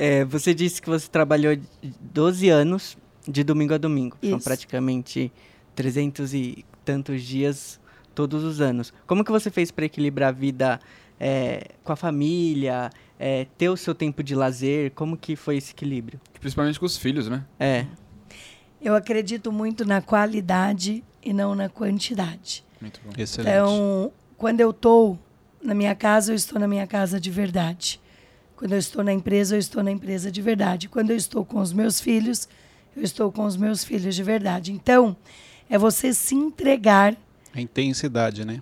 [0.00, 1.56] É, você disse que você trabalhou
[2.00, 4.16] 12 anos de domingo a domingo.
[4.22, 4.44] São Isso.
[4.44, 5.32] praticamente
[5.74, 7.77] 300 e tantos dias
[8.18, 8.92] todos os anos.
[9.06, 10.80] Como que você fez para equilibrar a vida
[11.20, 14.90] é, com a família, é, ter o seu tempo de lazer?
[14.90, 16.20] Como que foi esse equilíbrio?
[16.40, 17.44] Principalmente com os filhos, né?
[17.60, 17.86] É,
[18.82, 22.64] Eu acredito muito na qualidade e não na quantidade.
[22.80, 23.12] Muito bom.
[23.16, 23.52] Excelente.
[23.52, 25.16] Então, quando eu estou
[25.62, 28.00] na minha casa, eu estou na minha casa de verdade.
[28.56, 30.88] Quando eu estou na empresa, eu estou na empresa de verdade.
[30.88, 32.48] Quando eu estou com os meus filhos,
[32.96, 34.72] eu estou com os meus filhos de verdade.
[34.72, 35.16] Então,
[35.70, 37.16] é você se entregar
[37.54, 38.60] A intensidade, né?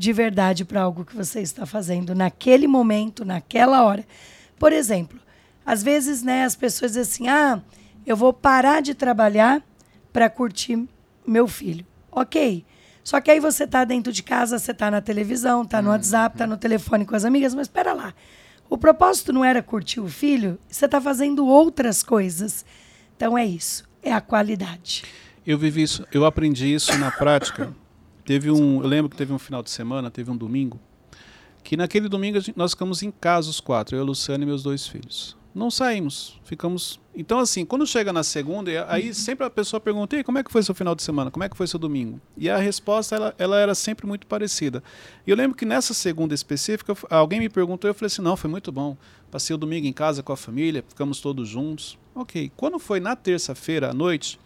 [0.00, 4.02] de verdade para algo que você está fazendo naquele momento, naquela hora.
[4.58, 5.20] Por exemplo,
[5.64, 7.60] às vezes, né, as pessoas dizem assim: "Ah,
[8.06, 9.62] eu vou parar de trabalhar
[10.10, 10.88] para curtir
[11.26, 11.84] meu filho".
[12.10, 12.64] OK.
[13.04, 16.36] Só que aí você tá dentro de casa, você tá na televisão, tá no WhatsApp,
[16.36, 18.14] tá no telefone com as amigas, mas espera lá.
[18.70, 22.64] O propósito não era curtir o filho, você tá fazendo outras coisas.
[23.16, 25.04] Então é isso, é a qualidade.
[25.46, 27.74] Eu vivi isso, eu aprendi isso na prática.
[28.30, 30.78] Teve um, eu lembro que teve um final de semana, teve um domingo,
[31.64, 34.86] que naquele domingo nós ficamos em casa os quatro, eu, a Luciana e meus dois
[34.86, 35.36] filhos.
[35.52, 37.00] Não saímos, ficamos.
[37.12, 40.52] Então, assim, quando chega na segunda, aí sempre a pessoa pergunta: e como é que
[40.52, 41.28] foi seu final de semana?
[41.28, 42.20] Como é que foi seu domingo?
[42.36, 44.80] E a resposta ela, ela era sempre muito parecida.
[45.26, 48.48] E eu lembro que nessa segunda específica, alguém me perguntou, eu falei assim: não, foi
[48.48, 48.96] muito bom.
[49.28, 51.98] Passei o domingo em casa com a família, ficamos todos juntos.
[52.14, 52.52] Ok.
[52.56, 54.38] Quando foi na terça-feira à noite,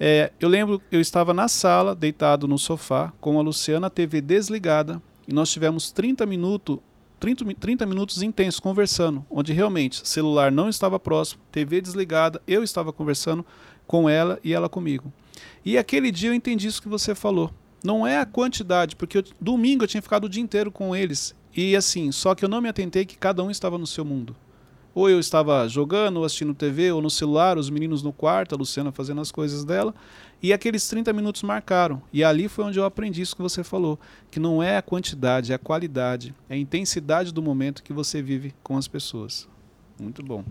[0.00, 4.20] é, eu lembro, eu estava na sala, deitado no sofá, com a Luciana, a TV
[4.20, 6.78] desligada, e nós tivemos 30 minutos,
[7.20, 12.62] 30, mi- 30 minutos intensos conversando, onde realmente celular não estava próximo, TV desligada, eu
[12.62, 13.44] estava conversando
[13.86, 15.12] com ela e ela comigo.
[15.64, 17.50] E aquele dia eu entendi isso que você falou.
[17.82, 21.34] Não é a quantidade, porque eu- domingo eu tinha ficado o dia inteiro com eles.
[21.56, 24.34] E assim, só que eu não me atentei que cada um estava no seu mundo.
[24.98, 28.58] Ou eu estava jogando, ou assistindo TV, ou no celular, os meninos no quarto, a
[28.58, 29.94] Luciana fazendo as coisas dela.
[30.42, 32.02] E aqueles 30 minutos marcaram.
[32.12, 33.96] E ali foi onde eu aprendi isso que você falou.
[34.28, 38.20] Que não é a quantidade, é a qualidade, é a intensidade do momento que você
[38.20, 39.46] vive com as pessoas.
[40.00, 40.42] Muito bom.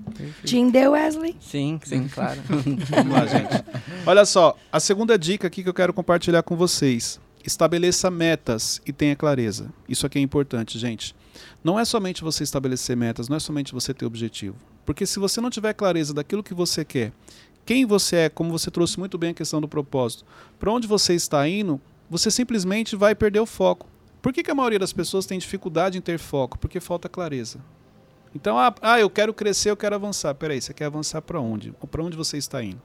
[0.42, 1.36] Entendeu, Wesley?
[1.42, 2.40] Sim, sim, claro.
[2.48, 3.66] Vamos lá, gente.
[4.06, 7.20] Olha só, a segunda dica aqui que eu quero compartilhar com vocês.
[7.46, 9.74] Estabeleça metas e tenha clareza.
[9.90, 11.14] Isso aqui é importante, gente.
[11.64, 14.56] Não é somente você estabelecer metas, não é somente você ter objetivo.
[14.86, 17.12] Porque se você não tiver clareza daquilo que você quer,
[17.66, 20.26] quem você é, como você trouxe muito bem a questão do propósito,
[20.58, 23.88] para onde você está indo, você simplesmente vai perder o foco.
[24.22, 26.58] Por que, que a maioria das pessoas tem dificuldade em ter foco?
[26.58, 27.60] Porque falta clareza.
[28.34, 30.34] Então, ah, ah, eu quero crescer, eu quero avançar.
[30.36, 31.74] Peraí, você quer avançar para onde?
[31.92, 32.82] Para onde você está indo?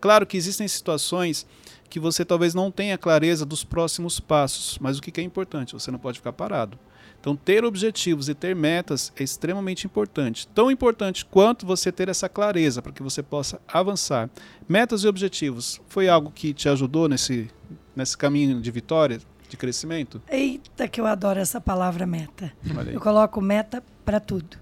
[0.00, 1.46] Claro que existem situações
[1.88, 5.72] que você talvez não tenha clareza dos próximos passos, mas o que que é importante?
[5.74, 6.78] Você não pode ficar parado.
[7.20, 10.48] Então, ter objetivos e ter metas é extremamente importante.
[10.48, 14.30] Tão importante quanto você ter essa clareza para que você possa avançar.
[14.66, 17.50] Metas e objetivos foi algo que te ajudou nesse,
[17.94, 20.22] nesse caminho de vitória, de crescimento?
[20.30, 22.52] Eita, que eu adoro essa palavra meta.
[22.90, 24.56] Eu coloco meta para tudo.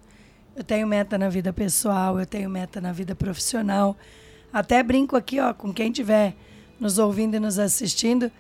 [0.57, 3.97] Eu tenho meta na vida pessoal, eu tenho meta na vida profissional.
[4.53, 6.35] Até brinco aqui, ó, com quem estiver
[6.81, 8.33] nos ouvindo e nos assistindo.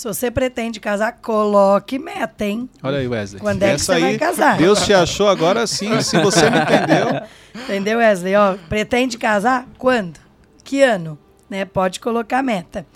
[0.00, 2.70] Se você pretende casar, coloque meta, hein?
[2.82, 3.38] Olha aí, Wesley.
[3.38, 4.56] Quando é que você vai aí, casar?
[4.56, 5.90] Deus te achou agora sim.
[6.00, 7.20] Se você não entendeu,
[7.54, 8.34] Entendeu, Wesley?
[8.34, 9.68] Ó, pretende casar?
[9.76, 10.18] Quando?
[10.64, 11.18] Que ano?
[11.50, 11.66] Né?
[11.66, 12.86] Pode colocar meta.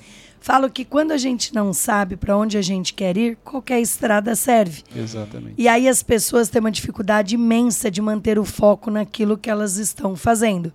[0.41, 4.35] Falo que quando a gente não sabe para onde a gente quer ir, qualquer estrada
[4.35, 4.83] serve.
[4.97, 5.57] Exatamente.
[5.59, 9.77] E aí as pessoas têm uma dificuldade imensa de manter o foco naquilo que elas
[9.77, 10.73] estão fazendo.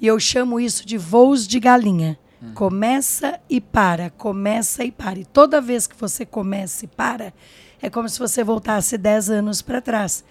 [0.00, 2.18] E eu chamo isso de voos de galinha.
[2.54, 5.18] Começa e para, começa e para.
[5.18, 7.34] E toda vez que você começa e para,
[7.82, 10.24] é como se você voltasse 10 anos para trás.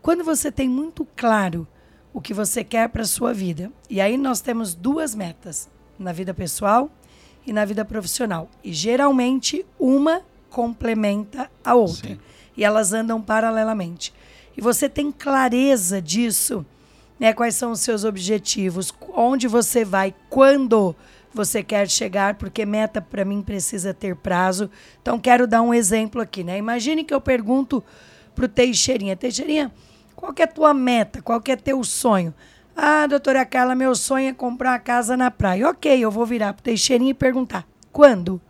[0.00, 1.66] Quando você tem muito claro
[2.12, 6.12] o que você quer para a sua vida, e aí nós temos duas metas, na
[6.12, 6.90] vida pessoal
[7.46, 8.50] e na vida profissional.
[8.62, 12.10] E geralmente uma complementa a outra.
[12.10, 12.18] Sim.
[12.56, 14.12] E elas andam paralelamente.
[14.56, 16.66] E você tem clareza disso,
[17.18, 17.32] né?
[17.32, 20.94] Quais são os seus objetivos, onde você vai, quando
[21.34, 24.70] você quer chegar, porque meta para mim precisa ter prazo.
[25.00, 26.58] Então quero dar um exemplo aqui, né?
[26.58, 27.82] Imagine que eu pergunto
[28.34, 29.72] pro Teixeirinha, Teixeirinha,
[30.14, 31.20] qual que é a tua meta?
[31.20, 32.34] Qual é teu sonho?
[32.76, 35.68] Ah, doutora Carla, meu sonho é comprar uma casa na praia.
[35.68, 38.40] Ok, eu vou virar pro Teixeirinha e perguntar, quando?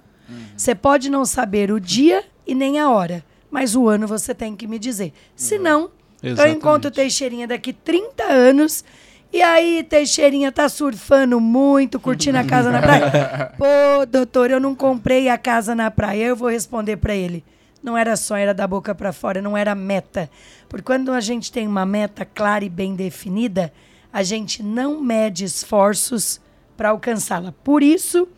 [0.56, 4.54] Você pode não saber o dia e nem a hora, mas o ano você tem
[4.56, 5.12] que me dizer.
[5.34, 5.90] Se não,
[6.22, 8.84] eu encontro o Teixeirinha daqui 30 anos
[9.32, 13.52] e aí Teixeirinha tá surfando muito, curtindo a casa na praia.
[13.56, 16.24] Pô, doutor, eu não comprei a casa na praia.
[16.24, 17.42] Eu vou responder para ele.
[17.82, 20.30] Não era sonho, era da boca para fora, não era meta.
[20.68, 23.72] Porque quando a gente tem uma meta clara e bem definida,
[24.12, 26.40] a gente não mede esforços
[26.76, 27.52] para alcançá-la.
[27.64, 28.28] Por isso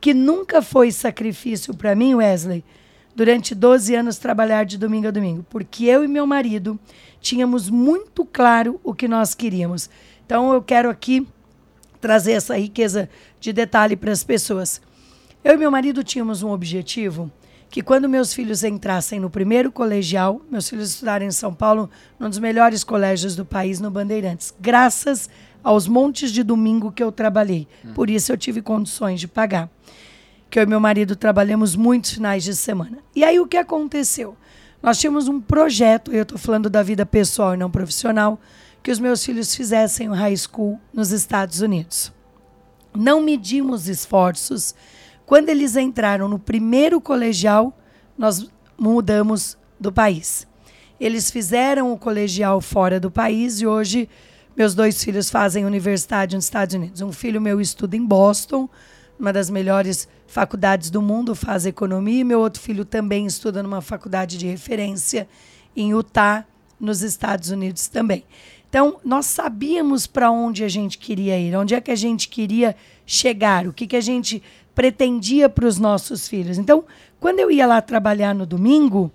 [0.00, 2.64] que nunca foi sacrifício para mim, Wesley,
[3.14, 6.78] durante 12 anos trabalhar de domingo a domingo, porque eu e meu marido
[7.20, 9.90] tínhamos muito claro o que nós queríamos.
[10.26, 11.26] Então eu quero aqui
[12.00, 13.08] trazer essa riqueza
[13.40, 14.82] de detalhe para as pessoas.
[15.42, 17.30] Eu e meu marido tínhamos um objetivo
[17.70, 22.28] que quando meus filhos entrassem no primeiro colegial, meus filhos estudaram em São Paulo, num
[22.28, 25.30] dos melhores colégios do país, no Bandeirantes, graças
[25.62, 27.66] aos montes de domingo que eu trabalhei.
[27.94, 29.70] Por isso eu tive condições de pagar.
[30.48, 32.98] Que eu e meu marido trabalhamos muitos finais de semana.
[33.14, 34.36] E aí o que aconteceu?
[34.82, 38.40] Nós tínhamos um projeto, e eu estou falando da vida pessoal e não profissional,
[38.86, 42.12] que os meus filhos fizessem o high school nos Estados Unidos.
[42.94, 44.76] Não medimos esforços.
[45.26, 47.76] Quando eles entraram no primeiro colegial,
[48.16, 50.46] nós mudamos do país.
[51.00, 54.08] Eles fizeram o colegial fora do país e hoje
[54.56, 57.00] meus dois filhos fazem universidade nos Estados Unidos.
[57.00, 58.68] Um filho meu estuda em Boston,
[59.18, 63.80] uma das melhores faculdades do mundo, faz economia, e meu outro filho também estuda numa
[63.80, 65.28] faculdade de referência
[65.74, 66.46] em Utah,
[66.78, 68.24] nos Estados Unidos também.
[68.76, 72.76] Então, nós sabíamos para onde a gente queria ir, onde é que a gente queria
[73.06, 74.42] chegar, o que, que a gente
[74.74, 76.58] pretendia para os nossos filhos.
[76.58, 76.84] Então,
[77.18, 79.10] quando eu ia lá trabalhar no domingo,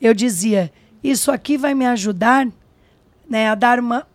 [0.00, 0.72] eu dizia:
[1.04, 2.48] Isso aqui vai me ajudar
[3.30, 4.08] né, a dar uma,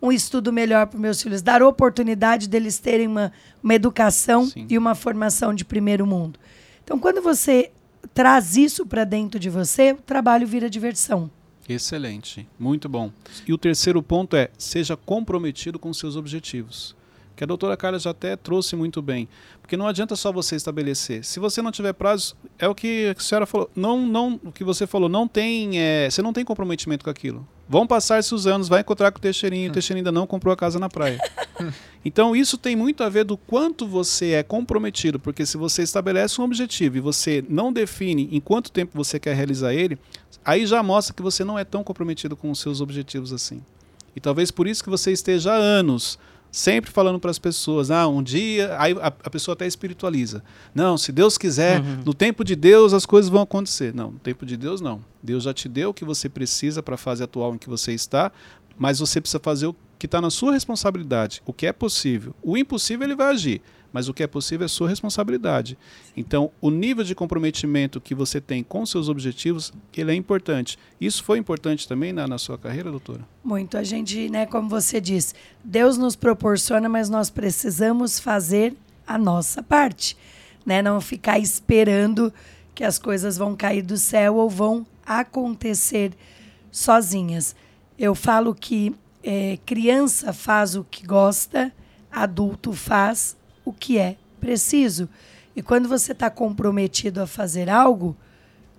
[0.00, 3.30] um estudo melhor para meus filhos, dar oportunidade deles terem uma,
[3.62, 4.66] uma educação Sim.
[4.66, 6.40] e uma formação de primeiro mundo.
[6.82, 7.70] Então, quando você
[8.14, 11.30] traz isso para dentro de você, o trabalho vira diversão.
[11.72, 13.10] Excelente, muito bom.
[13.46, 16.94] E o terceiro ponto é: seja comprometido com seus objetivos.
[17.34, 19.28] Que a doutora Carla já até trouxe muito bem.
[19.60, 21.24] Porque não adianta só você estabelecer.
[21.24, 23.70] Se você não tiver prazo, é o que a senhora falou.
[23.74, 25.78] Não, não, o que você falou, não tem.
[25.78, 27.46] É, você não tem comprometimento com aquilo.
[27.68, 30.56] Vão passar-se os anos, vai encontrar com o Teixeirinho, o Teixeirinho ainda não comprou a
[30.56, 31.18] casa na praia.
[32.04, 36.38] então isso tem muito a ver do quanto você é comprometido, porque se você estabelece
[36.38, 39.96] um objetivo e você não define em quanto tempo você quer realizar ele,
[40.44, 43.62] aí já mostra que você não é tão comprometido com os seus objetivos assim.
[44.14, 46.18] E talvez por isso que você esteja há anos
[46.52, 50.44] sempre falando para as pessoas, ah, um dia, aí a, a, pessoa até espiritualiza.
[50.74, 52.02] Não, se Deus quiser, uhum.
[52.04, 53.94] no tempo de Deus as coisas vão acontecer.
[53.94, 55.00] Não, no tempo de Deus não.
[55.22, 57.94] Deus já te deu o que você precisa para a fase atual em que você
[57.94, 58.30] está,
[58.76, 62.34] mas você precisa fazer o que está na sua responsabilidade, o que é possível.
[62.42, 65.78] O impossível ele vai agir, mas o que é possível é sua responsabilidade.
[66.16, 70.76] Então, o nível de comprometimento que você tem com seus objetivos, ele é importante.
[71.00, 73.20] Isso foi importante também na, na sua carreira, doutora?
[73.44, 73.78] Muito.
[73.78, 78.74] A gente, né, como você disse, Deus nos proporciona, mas nós precisamos fazer
[79.06, 80.16] a nossa parte.
[80.66, 80.82] Né?
[80.82, 82.32] Não ficar esperando
[82.74, 86.10] que as coisas vão cair do céu ou vão acontecer
[86.72, 87.54] sozinhas.
[87.96, 88.92] Eu falo que
[89.22, 91.72] é, criança faz o que gosta,
[92.10, 95.08] adulto faz o que é preciso.
[95.54, 98.16] E quando você está comprometido a fazer algo,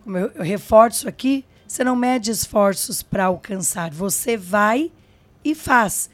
[0.04, 4.92] como eu, eu reforço aqui, você não mede esforços para alcançar, você vai
[5.44, 6.10] e faz.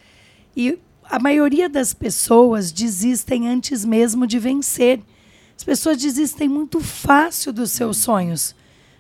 [0.55, 5.01] E a maioria das pessoas desistem antes mesmo de vencer.
[5.57, 8.55] As pessoas desistem muito fácil dos seus sonhos.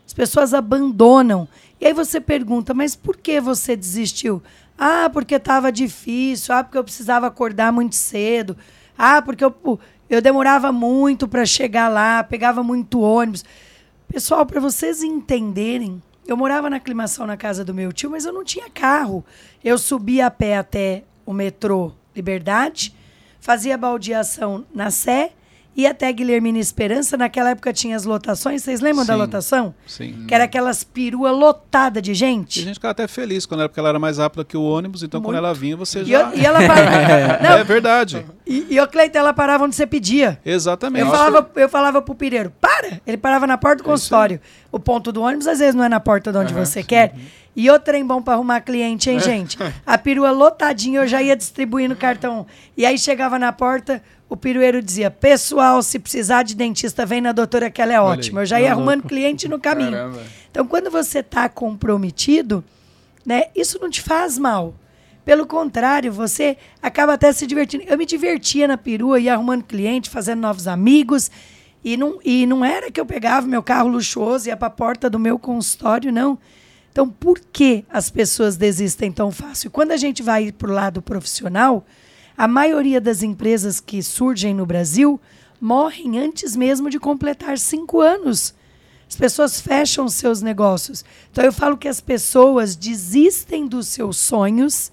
[0.05, 1.47] As pessoas abandonam.
[1.79, 4.41] E aí você pergunta, mas por que você desistiu?
[4.79, 6.55] Ah, porque estava difícil.
[6.55, 8.55] Ah, porque eu precisava acordar muito cedo.
[8.97, 13.43] Ah, porque eu, eu demorava muito para chegar lá, pegava muito ônibus.
[14.07, 18.31] Pessoal, para vocês entenderem, eu morava na aclimação na casa do meu tio, mas eu
[18.31, 19.25] não tinha carro.
[19.61, 22.95] Eu subia a pé até o metrô Liberdade,
[23.39, 25.33] fazia baldeação na Sé
[25.79, 27.15] e até Guilhermina Esperança.
[27.15, 28.63] Naquela época tinha as lotações.
[28.63, 29.73] Vocês lembram sim, da lotação?
[29.87, 30.25] Sim.
[30.27, 32.59] Que era aquelas peruas lotadas de gente.
[32.59, 34.61] E a gente ficava até feliz quando ela, porque ela era mais rápida que o
[34.61, 35.29] ônibus, então Muito.
[35.29, 36.09] quando ela vinha, você já.
[36.09, 37.39] E, eu, e ela parava.
[37.41, 38.25] Não, é verdade.
[38.45, 40.37] E, e o Cleiton, ela parava onde você pedia.
[40.43, 41.05] Exatamente.
[41.05, 42.99] Eu falava, eu falava pro Pireiro, para!
[43.07, 44.41] Ele parava na porta do é consultório.
[44.71, 46.87] O ponto do ônibus, às vezes, não é na porta de onde uhum, você sim.
[46.87, 47.13] quer.
[47.55, 49.57] E o trem bom para arrumar cliente, hein, gente?
[49.85, 52.45] A perua lotadinha, eu já ia distribuindo cartão.
[52.75, 57.31] E aí chegava na porta, o pirueiro dizia: Pessoal, se precisar de dentista, vem na
[57.31, 58.41] doutora que ela é ótima.
[58.41, 59.91] Eu já ia arrumando cliente no caminho.
[59.91, 60.23] Caramba.
[60.51, 62.63] Então, quando você está comprometido,
[63.25, 64.75] né, isso não te faz mal.
[65.25, 67.83] Pelo contrário, você acaba até se divertindo.
[67.87, 71.29] Eu me divertia na perua, ia arrumando cliente, fazendo novos amigos.
[71.83, 74.71] E não, e não era que eu pegava meu carro luxuoso e ia para a
[74.71, 76.37] porta do meu consultório, não.
[76.91, 79.71] Então, por que as pessoas desistem tão fácil?
[79.71, 81.85] Quando a gente vai para o lado profissional,
[82.39, 85.19] a maioria das empresas que surgem no Brasil
[85.59, 88.53] morrem antes mesmo de completar cinco anos.
[89.09, 91.03] As pessoas fecham seus negócios.
[91.29, 94.89] Então eu falo que as pessoas desistem dos seus sonhos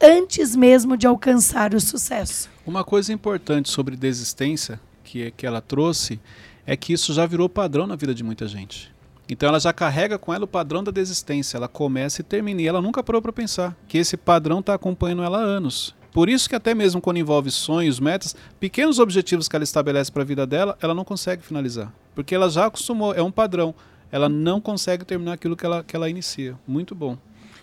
[0.00, 2.50] antes mesmo de alcançar o sucesso.
[2.66, 6.18] Uma coisa importante sobre desistência que, que ela trouxe
[6.66, 8.92] é que isso já virou padrão na vida de muita gente.
[9.28, 11.58] Então ela já carrega com ela o padrão da desistência.
[11.58, 12.60] Ela começa e termina.
[12.60, 15.96] E ela nunca parou para pensar que esse padrão está acompanhando ela há anos.
[16.12, 20.22] Por isso que até mesmo quando envolve sonhos, metas, pequenos objetivos que ela estabelece para
[20.22, 21.92] a vida dela, ela não consegue finalizar.
[22.14, 23.74] Porque ela já acostumou, é um padrão.
[24.10, 26.58] Ela não consegue terminar aquilo que ela, que ela inicia.
[26.66, 27.18] Muito bom.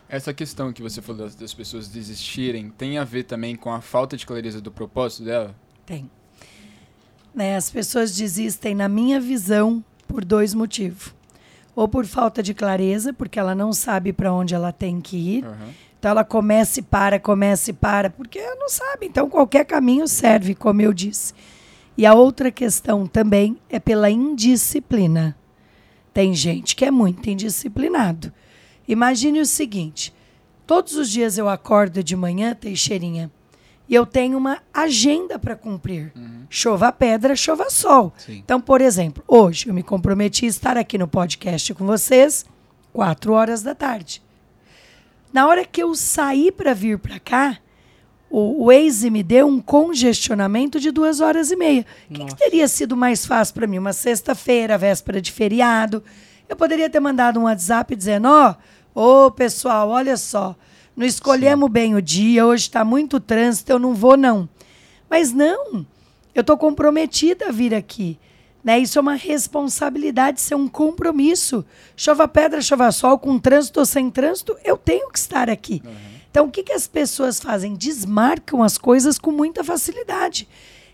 [0.08, 3.82] Essa questão que você falou das, das pessoas desistirem tem a ver também com a
[3.82, 5.56] falta de clareza do propósito dela?
[5.86, 6.10] Tem.
[7.34, 11.14] Né, as pessoas desistem, na minha visão, por dois motivos.
[11.76, 15.43] Ou por falta de clareza, porque ela não sabe para onde ela tem que ir.
[15.43, 19.08] Uhum então ela começa e para, começa e para, porque não sabe.
[19.08, 21.34] Então qualquer caminho serve, como eu disse.
[21.97, 25.36] E a outra questão também é pela indisciplina.
[26.14, 28.32] Tem gente que é muito indisciplinado.
[28.88, 30.14] Imagine o seguinte:
[30.68, 33.32] todos os dias eu acordo de manhã, Teixeirinha,
[33.89, 36.14] e eu tenho uma agenda para cumprir.
[36.51, 38.14] Chova pedra, chova sol.
[38.16, 38.43] Sim.
[38.45, 42.45] Então, por exemplo, hoje eu me comprometi a estar aqui no podcast com vocês,
[42.93, 44.24] quatro horas da tarde.
[45.36, 47.57] Na hora que eu saí para vir para cá,
[48.29, 51.86] o, Waze me deu um congestionamento de duas horas e meia.
[52.09, 53.77] O que, que teria sido mais fácil para mim?
[53.77, 56.01] Uma sexta-feira, véspera de feriado.
[56.47, 58.55] Eu poderia ter mandado um WhatsApp dizendo: Ó,
[59.25, 60.55] ô pessoal, olha só,
[60.95, 64.47] não escolhemos bem o dia, hoje está muito trânsito, eu não vou, não.
[65.09, 65.86] Mas não,
[66.33, 68.17] eu estou comprometida a vir aqui.
[68.66, 68.80] Né?
[68.80, 71.63] Isso é uma responsabilidade, isso é um compromisso.
[71.95, 75.84] Chova pedra, chova sol, com trânsito ou sem trânsito, eu tenho que estar aqui.
[76.32, 77.76] Então, o que, que as pessoas fazem?
[77.76, 80.49] Desmarcam as coisas com muita facilidade.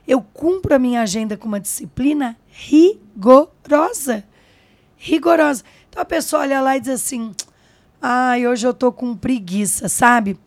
[0.06, 4.26] Eu cumpro a minha agenda com uma disciplina rigorosa.
[4.98, 5.64] Rigorosa.
[5.90, 7.34] Então, a pessoa olha lá e diz assim:
[8.02, 10.38] ai, hoje eu tô com preguiça, sabe?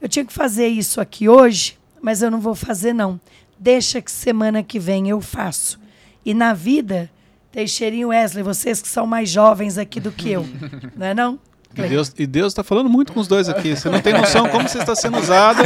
[0.00, 3.20] Eu tinha que fazer isso aqui hoje, mas eu não vou fazer, não.
[3.58, 5.87] Deixa que semana que vem eu faço.
[6.24, 7.10] E na vida,
[7.52, 10.46] Teixeirinho Wesley, vocês que são mais jovens aqui do que eu,
[10.96, 11.38] não é não?
[11.76, 13.76] E Deus, e Deus está falando muito com os dois aqui.
[13.76, 15.62] Você não tem noção como você está sendo usado.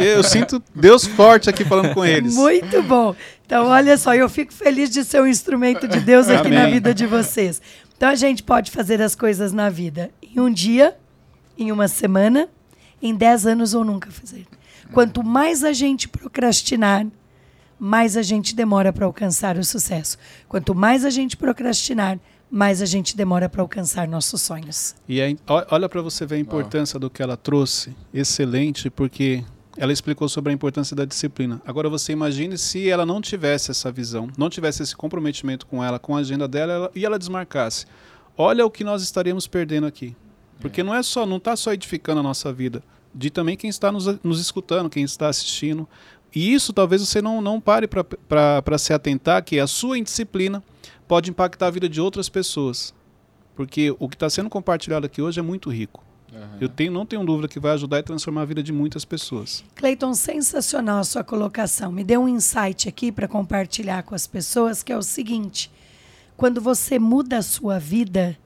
[0.00, 2.34] Eu sinto Deus forte aqui falando com eles.
[2.34, 3.14] Muito bom.
[3.44, 6.74] Então, olha só, eu fico feliz de ser um instrumento de Deus aqui na Amém.
[6.74, 7.62] vida de vocês.
[7.96, 10.96] Então, a gente pode fazer as coisas na vida em um dia,
[11.56, 12.48] em uma semana,
[13.00, 14.46] em dez anos ou nunca fazer.
[14.92, 17.06] Quanto mais a gente procrastinar,
[17.78, 20.16] mais a gente demora para alcançar o sucesso.
[20.48, 22.18] Quanto mais a gente procrastinar,
[22.50, 24.94] mais a gente demora para alcançar nossos sonhos.
[25.08, 27.94] E aí, ó- olha para você ver a importância do que ela trouxe.
[28.14, 29.44] Excelente, porque
[29.76, 31.60] ela explicou sobre a importância da disciplina.
[31.66, 35.98] Agora você imagine se ela não tivesse essa visão, não tivesse esse comprometimento com ela,
[35.98, 37.84] com a agenda dela, ela- e ela desmarcasse.
[38.38, 40.16] Olha o que nós estaríamos perdendo aqui.
[40.60, 42.82] Porque não é só, não está só edificando a nossa vida,
[43.14, 45.86] de também quem está nos, nos escutando, quem está assistindo.
[46.36, 50.62] E isso talvez você não, não pare para se atentar que a sua indisciplina
[51.08, 52.92] pode impactar a vida de outras pessoas.
[53.54, 56.04] Porque o que está sendo compartilhado aqui hoje é muito rico.
[56.60, 59.64] Eu tenho, não tenho dúvida que vai ajudar e transformar a vida de muitas pessoas.
[59.74, 61.90] Cleiton, sensacional a sua colocação.
[61.90, 65.72] Me deu um insight aqui para compartilhar com as pessoas, que é o seguinte:
[66.36, 68.36] quando você muda a sua vida,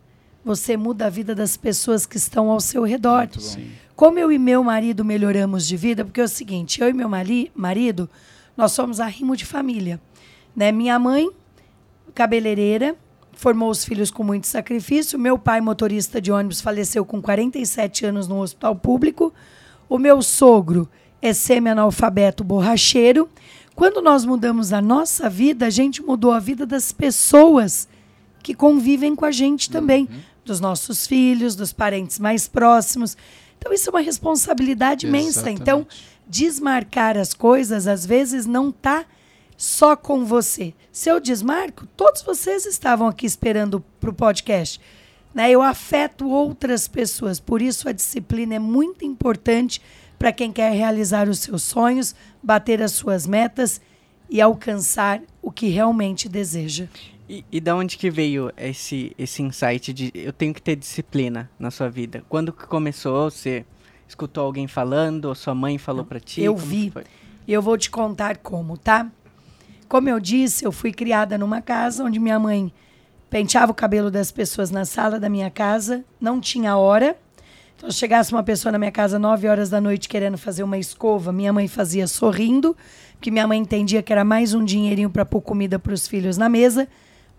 [0.45, 3.29] você muda a vida das pessoas que estão ao seu redor.
[4.01, 7.07] Como eu e meu marido melhoramos de vida, porque é o seguinte, eu e meu
[7.07, 8.09] mari- marido,
[8.57, 10.01] nós somos arrimo de família.
[10.57, 10.73] Né?
[10.73, 11.29] Minha mãe,
[12.15, 12.97] cabeleireira,
[13.35, 15.19] formou os filhos com muito sacrifício.
[15.19, 19.35] Meu pai, motorista de ônibus, faleceu com 47 anos no hospital público.
[19.87, 20.89] O meu sogro
[21.21, 23.29] é semi-analfabeto borracheiro.
[23.75, 27.87] Quando nós mudamos a nossa vida, a gente mudou a vida das pessoas
[28.43, 30.09] que convivem com a gente também,
[30.43, 33.15] dos nossos filhos, dos parentes mais próximos.
[33.61, 35.29] Então, isso é uma responsabilidade imensa.
[35.41, 35.61] Exatamente.
[35.61, 35.87] Então,
[36.27, 39.05] desmarcar as coisas, às vezes, não está
[39.57, 40.73] só com você.
[40.91, 44.81] Se eu desmarco, todos vocês estavam aqui esperando para o podcast.
[45.35, 45.51] Né?
[45.51, 47.39] Eu afeto outras pessoas.
[47.39, 49.83] Por isso, a disciplina é muito importante
[50.19, 53.81] para quem quer realizar os seus sonhos, bater as suas metas
[54.31, 56.87] e alcançar o que realmente deseja.
[57.31, 61.49] E, e da onde que veio esse, esse insight de eu tenho que ter disciplina
[61.61, 62.25] na sua vida?
[62.29, 63.31] Quando que começou?
[63.31, 63.65] Você
[64.09, 65.27] escutou alguém falando?
[65.27, 66.43] Ou sua mãe falou pra ti?
[66.43, 66.93] eu vi.
[67.47, 69.09] E eu vou te contar como, tá?
[69.89, 72.73] Como eu disse, eu fui criada numa casa onde minha mãe
[73.31, 77.17] penteava o cabelo das pessoas na sala da minha casa, não tinha hora.
[77.77, 80.79] Então, se chegasse uma pessoa na minha casa 9 horas da noite querendo fazer uma
[80.79, 82.77] escova, minha mãe fazia sorrindo,
[83.13, 86.37] porque minha mãe entendia que era mais um dinheirinho para pôr comida para os filhos
[86.37, 86.89] na mesa.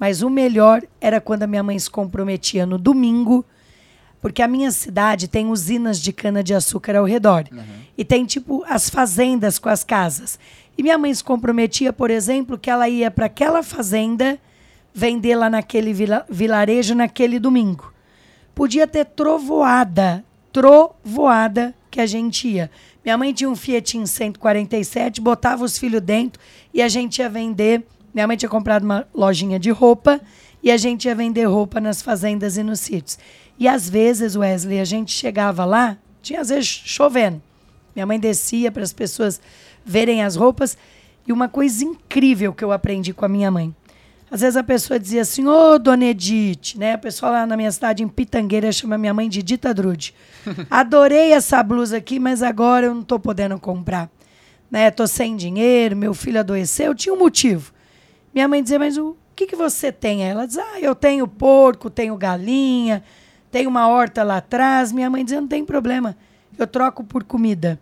[0.01, 3.45] Mas o melhor era quando a minha mãe se comprometia no domingo,
[4.19, 7.45] porque a minha cidade tem usinas de cana-de-açúcar ao redor.
[7.95, 10.39] E tem, tipo, as fazendas com as casas.
[10.75, 14.39] E minha mãe se comprometia, por exemplo, que ela ia para aquela fazenda
[14.91, 17.93] vender lá naquele vila- vilarejo naquele domingo.
[18.55, 22.71] Podia ter trovoada, trovoada que a gente ia.
[23.05, 26.41] Minha mãe tinha um Fiat 147, botava os filhos dentro
[26.73, 27.83] e a gente ia vender.
[28.13, 30.19] Minha mãe tinha comprado uma lojinha de roupa
[30.61, 33.17] e a gente ia vender roupa nas fazendas e nos sítios.
[33.57, 37.41] E às vezes, Wesley, a gente chegava lá, tinha às vezes chovendo.
[37.95, 39.41] Minha mãe descia para as pessoas
[39.85, 40.77] verem as roupas.
[41.27, 43.73] E uma coisa incrível que eu aprendi com a minha mãe.
[44.29, 46.93] Às vezes a pessoa dizia assim, ô, dona Edith, né?
[46.93, 50.15] A pessoa lá na minha cidade, em Pitangueira, chama minha mãe de Dita Drude.
[50.71, 54.09] Adorei essa blusa aqui, mas agora eu não tô podendo comprar.
[54.69, 54.89] Né?
[54.89, 57.73] Tô sem dinheiro, meu filho adoeceu, tinha um motivo.
[58.33, 60.23] Minha mãe dizia, mas o que, que você tem?
[60.23, 63.03] Ela diz, ah, eu tenho porco, tenho galinha,
[63.51, 64.91] tenho uma horta lá atrás.
[64.91, 66.15] Minha mãe dizia, não tem problema,
[66.57, 67.79] eu troco por comida.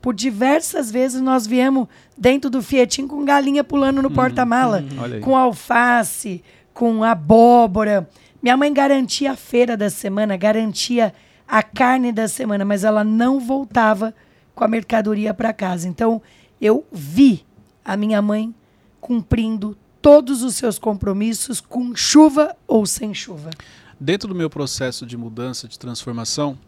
[0.00, 5.20] Por diversas vezes nós viemos dentro do Fietinho com galinha pulando no porta-mala, Olha aí.
[5.20, 8.08] com alface, com abóbora.
[8.42, 11.12] Minha mãe garantia a feira da semana, garantia
[11.48, 14.14] a carne da semana, mas ela não voltava
[14.54, 15.88] com a mercadoria para casa.
[15.88, 16.22] Então,
[16.60, 17.44] eu vi
[17.84, 18.54] a minha mãe
[19.00, 23.50] cumprindo todos os seus compromissos com chuva ou sem chuva.
[23.98, 26.58] Dentro do meu processo de mudança, de transformação,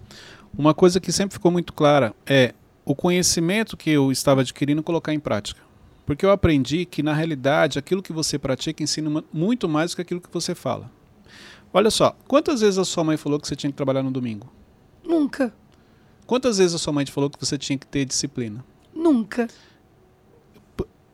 [0.57, 2.55] uma coisa que sempre ficou muito clara é
[2.85, 5.61] o conhecimento que eu estava adquirindo colocar em prática.
[6.07, 9.97] Porque eu aprendi que, na realidade, aquilo que você pratica ensina mu- muito mais do
[9.97, 10.91] que aquilo que você fala.
[11.71, 14.51] Olha só, quantas vezes a sua mãe falou que você tinha que trabalhar no domingo?
[15.05, 15.53] Nunca,
[16.27, 18.63] Quantas vezes a sua mãe te falou que você tinha que ter disciplina?
[18.95, 19.49] nunca.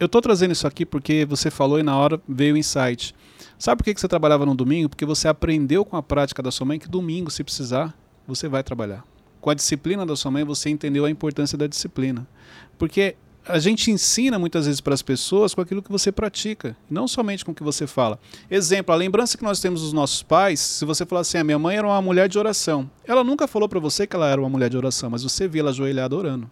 [0.05, 3.14] Eu estou trazendo isso aqui porque você falou e na hora veio o insight.
[3.59, 4.90] Sabe por que você trabalhava no domingo?
[4.90, 7.96] Porque você aprendeu com a prática da sua mãe que domingo, se precisar,
[8.28, 9.02] você vai trabalhar.
[9.40, 12.28] Com a disciplina da sua mãe, você entendeu a importância da disciplina.
[12.76, 13.16] Porque
[13.48, 17.42] a gente ensina muitas vezes para as pessoas com aquilo que você pratica, não somente
[17.42, 18.18] com o que você fala.
[18.50, 21.59] Exemplo, a lembrança que nós temos dos nossos pais, se você falar assim, a minha
[21.59, 22.90] mãe era uma mulher de oração.
[23.07, 25.62] Ela nunca falou para você que ela era uma mulher de oração, mas você via
[25.62, 26.50] ela ajoelhada orando.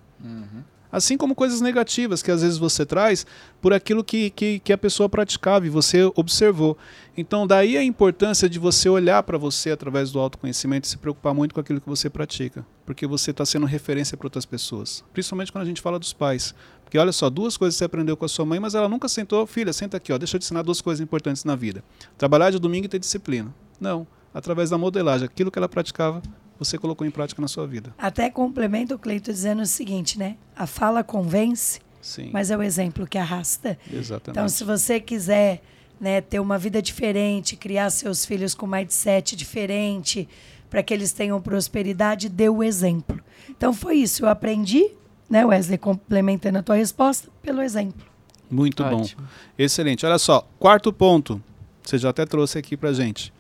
[0.93, 3.27] Assim como coisas negativas que às vezes você traz
[3.63, 6.77] por aquilo que, que, que a pessoa praticava e você observou.
[7.17, 11.33] Então, daí a importância de você olhar para você através do autoconhecimento e se preocupar
[11.33, 12.67] muito com aquilo que você pratica.
[12.85, 15.03] Porque você está sendo referência para outras pessoas.
[15.15, 16.55] Principalmente quando a gente fala dos pais.
[16.85, 19.47] Porque olha só, duas coisas você aprendeu com a sua mãe, mas ela nunca sentou,
[19.47, 21.83] filha, senta aqui, ó, deixa eu te ensinar duas coisas importantes na vida.
[22.19, 23.55] Trabalhar de domingo e ter disciplina.
[23.81, 24.07] Não.
[24.35, 26.21] Através da modelagem, aquilo que ela praticava,
[26.65, 27.95] você colocou em prática na sua vida.
[27.99, 30.37] Até complemento o Cleito dizendo o seguinte, né?
[30.57, 32.31] A fala convence, Sim.
[32.33, 33.79] mas é o exemplo que arrasta.
[33.93, 34.31] Exatamente.
[34.31, 35.63] Então, se você quiser
[36.01, 40.29] né, ter uma vida diferente, criar seus filhos com mindset diferente,
[40.69, 43.21] para que eles tenham prosperidade, dê o exemplo.
[43.49, 44.25] Então, foi isso.
[44.25, 44.91] Eu aprendi,
[45.29, 48.07] né, Wesley, complementando a tua resposta, pelo exemplo.
[48.51, 49.01] Muito bom.
[49.01, 49.27] Ótimo.
[49.59, 50.05] Excelente.
[50.05, 51.43] Olha só, quarto ponto.
[51.83, 53.33] Você já até trouxe aqui pra gente.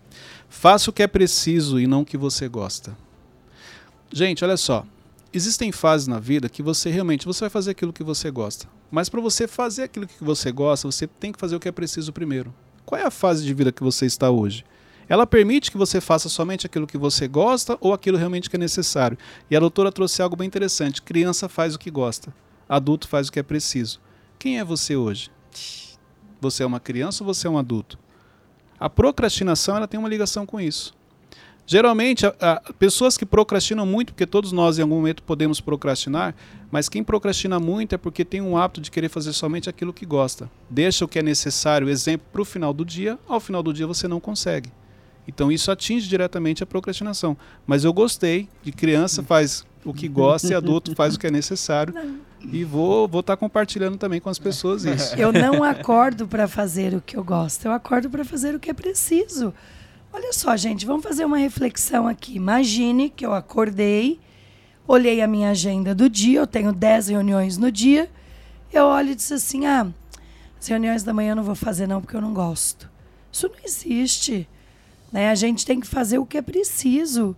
[0.48, 2.96] Faça o que é preciso e não o que você gosta.
[4.12, 4.84] Gente, olha só.
[5.32, 8.68] Existem fases na vida que você realmente você vai fazer aquilo que você gosta.
[8.90, 11.72] Mas para você fazer aquilo que você gosta, você tem que fazer o que é
[11.72, 12.52] preciso primeiro.
[12.84, 14.66] Qual é a fase de vida que você está hoje?
[15.08, 18.58] Ela permite que você faça somente aquilo que você gosta ou aquilo realmente que é
[18.58, 19.16] necessário.
[19.50, 21.00] E a doutora trouxe algo bem interessante.
[21.00, 22.34] Criança faz o que gosta,
[22.68, 23.98] adulto faz o que é preciso.
[24.38, 25.30] Quem é você hoje?
[26.38, 27.98] Você é uma criança ou você é um adulto?
[28.78, 30.94] A procrastinação ela tem uma ligação com isso.
[31.66, 36.34] Geralmente, a, a- pessoas que procrastinam muito, porque todos nós em algum momento podemos procrastinar,
[36.70, 40.04] mas quem procrastina muito é porque tem um hábito de querer fazer somente aquilo que
[40.04, 40.50] gosta.
[40.68, 43.86] Deixa o que é necessário, exemplo, para o final do dia, ao final do dia
[43.86, 44.70] você não consegue.
[45.26, 47.36] Então isso atinge diretamente a procrastinação.
[47.64, 51.30] Mas eu gostei de criança faz o que gosta e adulto faz o que é
[51.30, 51.94] necessário.
[52.50, 55.14] E vou vou estar compartilhando também com as pessoas isso.
[55.14, 58.68] Eu não acordo para fazer o que eu gosto, eu acordo para fazer o que
[58.68, 59.54] é preciso.
[60.12, 62.34] Olha só, gente, vamos fazer uma reflexão aqui.
[62.36, 64.20] Imagine que eu acordei,
[64.86, 68.10] olhei a minha agenda do dia, eu tenho 10 reuniões no dia.
[68.72, 69.86] Eu olho e disse assim: ah,
[70.60, 72.90] as reuniões da manhã eu não vou fazer não porque eu não gosto.
[73.30, 74.48] Isso não existe.
[75.10, 75.30] Né?
[75.30, 77.34] A gente tem que fazer o que é preciso.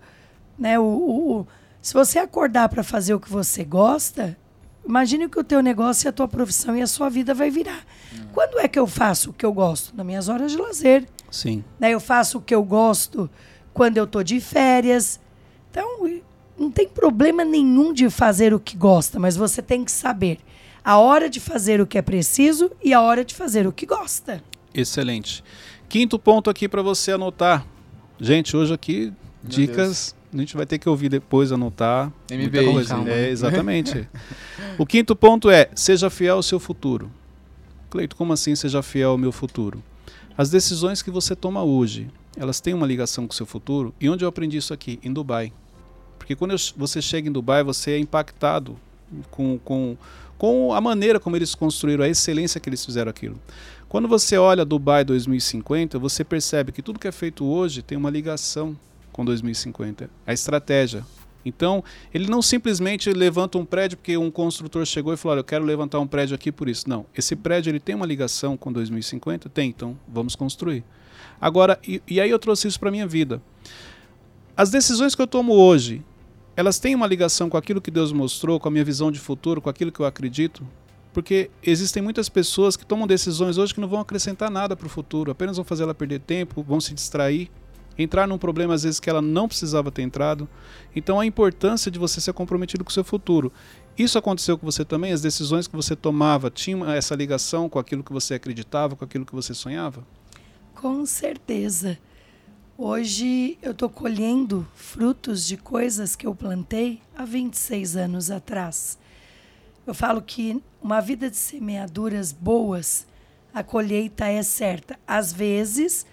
[0.58, 0.78] Né?
[0.78, 1.46] O, o-
[1.80, 4.36] se você acordar para fazer o que você gosta,
[4.86, 7.84] imagine que o teu negócio e a tua profissão e a sua vida vai virar.
[8.32, 9.94] Quando é que eu faço o que eu gosto?
[9.94, 11.06] Nas minhas horas de lazer.
[11.34, 11.64] Sim.
[11.80, 11.90] Né?
[11.90, 13.28] Eu faço o que eu gosto
[13.72, 15.18] quando eu tô de férias.
[15.68, 16.08] Então,
[16.56, 20.38] não tem problema nenhum de fazer o que gosta, mas você tem que saber
[20.84, 23.84] a hora de fazer o que é preciso e a hora de fazer o que
[23.84, 24.44] gosta.
[24.72, 25.42] Excelente.
[25.88, 27.66] Quinto ponto aqui para você anotar.
[28.20, 29.12] Gente, hoje aqui
[29.42, 32.12] Meu dicas a gente vai ter que ouvir depois, anotar.
[32.30, 32.94] muita MBI, coisa.
[32.94, 33.10] calma.
[33.10, 34.08] É, exatamente.
[34.78, 37.10] o quinto ponto é: seja fiel ao seu futuro.
[37.90, 39.82] Cleito, como assim seja fiel ao meu futuro?
[40.36, 43.94] As decisões que você toma hoje, elas têm uma ligação com o seu futuro.
[44.00, 44.98] E onde eu aprendi isso aqui?
[45.02, 45.52] Em Dubai.
[46.18, 48.76] Porque quando você chega em Dubai, você é impactado
[49.30, 49.96] com, com,
[50.36, 53.38] com a maneira como eles construíram, a excelência que eles fizeram aquilo.
[53.88, 58.10] Quando você olha Dubai 2050, você percebe que tudo que é feito hoje tem uma
[58.10, 58.76] ligação
[59.12, 60.10] com 2050.
[60.26, 61.06] A estratégia.
[61.44, 65.44] Então, ele não simplesmente levanta um prédio porque um construtor chegou e falou: Olha, eu
[65.44, 66.88] quero levantar um prédio aqui por isso.
[66.88, 67.06] Não.
[67.16, 69.48] Esse prédio ele tem uma ligação com 2050?
[69.48, 70.84] Tem, então vamos construir.
[71.40, 73.42] Agora, e, e aí eu trouxe isso para minha vida.
[74.56, 76.02] As decisões que eu tomo hoje,
[76.56, 79.60] elas têm uma ligação com aquilo que Deus mostrou, com a minha visão de futuro,
[79.60, 80.66] com aquilo que eu acredito?
[81.12, 84.90] Porque existem muitas pessoas que tomam decisões hoje que não vão acrescentar nada para o
[84.90, 87.50] futuro, apenas vão fazer ela perder tempo, vão se distrair.
[87.98, 90.48] Entrar num problema às vezes que ela não precisava ter entrado.
[90.94, 93.52] Então a importância de você ser comprometido com o seu futuro.
[93.96, 95.12] Isso aconteceu com você também?
[95.12, 99.24] As decisões que você tomava tinham essa ligação com aquilo que você acreditava, com aquilo
[99.24, 100.04] que você sonhava?
[100.74, 101.98] Com certeza.
[102.76, 108.98] Hoje eu estou colhendo frutos de coisas que eu plantei há 26 anos atrás.
[109.86, 113.06] Eu falo que uma vida de semeaduras boas,
[113.52, 114.98] a colheita é certa.
[115.06, 116.04] Às vezes,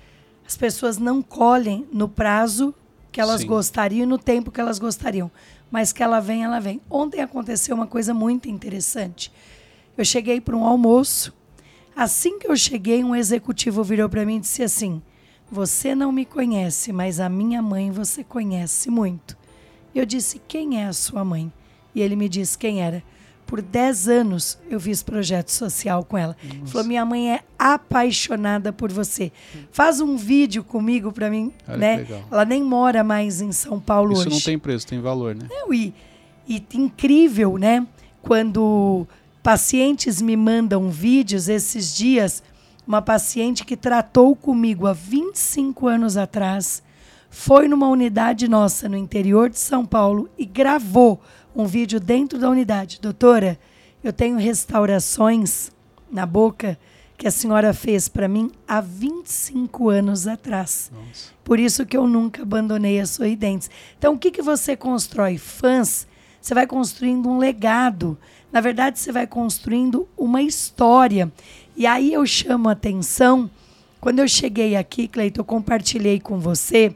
[0.51, 2.75] as pessoas não colhem no prazo
[3.09, 3.47] que elas Sim.
[3.47, 5.31] gostariam, no tempo que elas gostariam.
[5.71, 6.81] Mas que ela vem, ela vem.
[6.89, 9.31] Ontem aconteceu uma coisa muito interessante.
[9.97, 11.33] Eu cheguei para um almoço.
[11.95, 15.01] Assim que eu cheguei, um executivo virou para mim e disse assim:
[15.49, 19.37] Você não me conhece, mas a minha mãe você conhece muito.
[19.95, 21.49] Eu disse: Quem é a sua mãe?
[21.95, 23.01] E ele me disse quem era.
[23.51, 26.37] Por 10 anos eu fiz projeto social com ela.
[26.41, 29.29] Ele Falou: Minha mãe é apaixonada por você.
[29.73, 32.07] Faz um vídeo comigo para mim, Olha né?
[32.31, 34.29] Ela nem mora mais em São Paulo Isso hoje.
[34.29, 35.47] não tem preço, tem valor, né?
[35.49, 35.93] Não, e,
[36.47, 37.85] e incrível, né?
[38.21, 39.05] Quando
[39.43, 42.41] pacientes me mandam vídeos esses dias,
[42.87, 46.81] uma paciente que tratou comigo há 25 anos atrás
[47.29, 51.19] foi numa unidade nossa no interior de São Paulo e gravou
[51.55, 52.99] um vídeo dentro da unidade.
[53.01, 53.59] Doutora,
[54.03, 55.71] eu tenho restaurações
[56.11, 56.77] na boca
[57.17, 60.91] que a senhora fez para mim há 25 anos atrás.
[60.91, 61.31] Nossa.
[61.43, 63.69] Por isso que eu nunca abandonei as sorridentes.
[63.97, 65.37] Então, o que, que você constrói?
[65.37, 66.07] Fãs,
[66.41, 68.17] você vai construindo um legado.
[68.51, 71.31] Na verdade, você vai construindo uma história.
[71.77, 73.49] E aí eu chamo a atenção.
[73.99, 76.95] Quando eu cheguei aqui, Cleiton, eu compartilhei com você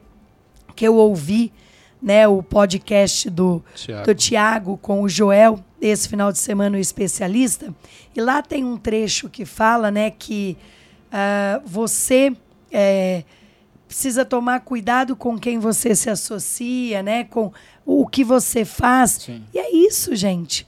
[0.74, 1.52] que eu ouvi
[2.00, 4.06] né, o podcast do Tiago.
[4.06, 7.74] do Tiago com o Joel, esse final de semana, o especialista.
[8.14, 10.56] E lá tem um trecho que fala né, que
[11.10, 12.36] ah, você
[12.70, 13.24] é,
[13.86, 17.52] precisa tomar cuidado com quem você se associa, né, com
[17.84, 19.12] o que você faz.
[19.12, 19.44] Sim.
[19.54, 20.66] E é isso, gente.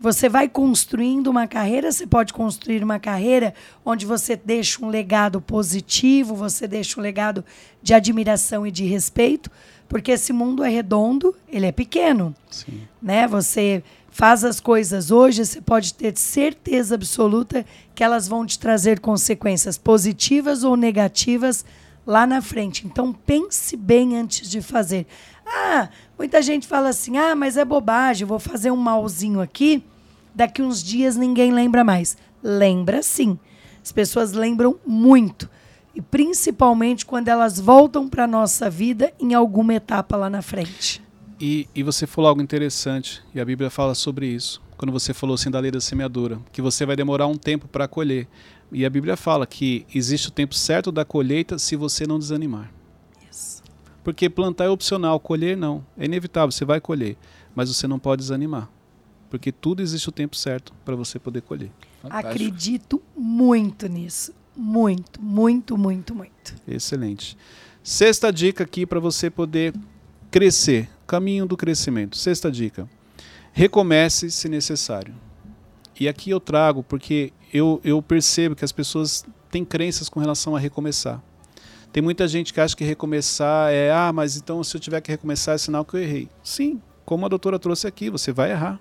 [0.00, 3.52] Você vai construindo uma carreira, você pode construir uma carreira
[3.84, 7.44] onde você deixa um legado positivo, você deixa um legado
[7.82, 9.50] de admiração e de respeito,
[9.86, 12.80] porque esse mundo é redondo, ele é pequeno Sim.
[13.02, 13.26] né?
[13.26, 19.00] Você faz as coisas hoje, você pode ter certeza absoluta que elas vão te trazer
[19.00, 21.62] consequências positivas ou negativas
[22.06, 22.86] lá na frente.
[22.86, 25.06] Então pense bem antes de fazer.
[25.46, 25.88] Ah,
[26.20, 29.82] muita gente fala assim: "Ah, mas é bobagem, vou fazer um malzinho aqui,
[30.34, 32.16] daqui uns dias ninguém lembra mais".
[32.42, 33.38] Lembra sim.
[33.82, 35.48] As pessoas lembram muito.
[35.94, 41.02] E principalmente quando elas voltam para nossa vida em alguma etapa lá na frente.
[41.40, 45.34] E, e você falou algo interessante, e a Bíblia fala sobre isso, quando você falou
[45.34, 48.28] assim da lei da semeadura, que você vai demorar um tempo para colher.
[48.70, 52.70] E a Bíblia fala que existe o tempo certo da colheita se você não desanimar.
[54.02, 55.84] Porque plantar é opcional, colher não.
[55.98, 57.16] É inevitável, você vai colher.
[57.54, 58.68] Mas você não pode desanimar.
[59.28, 61.70] Porque tudo existe o tempo certo para você poder colher.
[62.02, 62.28] Fantástico.
[62.28, 64.32] Acredito muito nisso.
[64.56, 66.54] Muito, muito, muito, muito.
[66.66, 67.36] Excelente.
[67.82, 69.74] Sexta dica aqui para você poder
[70.30, 70.88] crescer.
[71.06, 72.16] Caminho do crescimento.
[72.16, 72.88] Sexta dica.
[73.52, 75.14] Recomece se necessário.
[75.98, 80.56] E aqui eu trago porque eu, eu percebo que as pessoas têm crenças com relação
[80.56, 81.22] a recomeçar.
[81.92, 85.10] Tem muita gente que acha que recomeçar é, ah, mas então se eu tiver que
[85.10, 86.28] recomeçar é sinal que eu errei.
[86.42, 88.80] Sim, como a doutora trouxe aqui, você vai errar.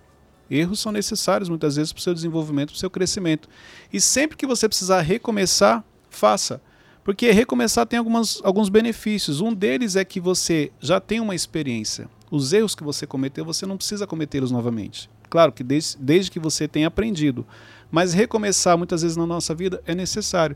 [0.50, 3.48] Erros são necessários muitas vezes para o seu desenvolvimento, para o seu crescimento.
[3.92, 6.62] E sempre que você precisar recomeçar, faça.
[7.04, 9.42] Porque recomeçar tem algumas, alguns benefícios.
[9.42, 12.10] Um deles é que você já tem uma experiência.
[12.32, 15.10] Os erros que você cometeu, você não precisa cometê-los novamente.
[15.30, 17.46] Claro que desde, desde que você tenha aprendido.
[17.92, 20.56] Mas recomeçar, muitas vezes na nossa vida, é necessário.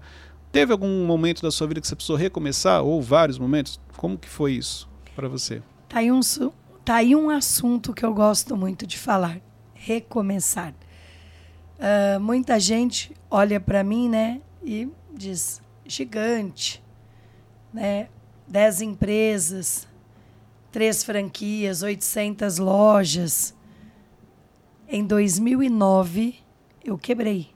[0.54, 2.84] Teve algum momento da sua vida que você precisou recomeçar?
[2.84, 3.80] Ou vários momentos?
[3.98, 5.64] Como que foi isso para você?
[5.90, 6.20] Tá aí, um,
[6.86, 9.42] tá aí um assunto que eu gosto muito de falar:
[9.74, 10.76] recomeçar.
[11.80, 16.84] Ah, muita gente olha para mim, né, e diz: gigante,
[17.74, 18.08] né?
[18.48, 19.88] 10 empresas,
[20.72, 23.56] três franquias, 800 lojas.
[24.88, 26.36] Em 2009,
[26.86, 27.53] eu quebrei.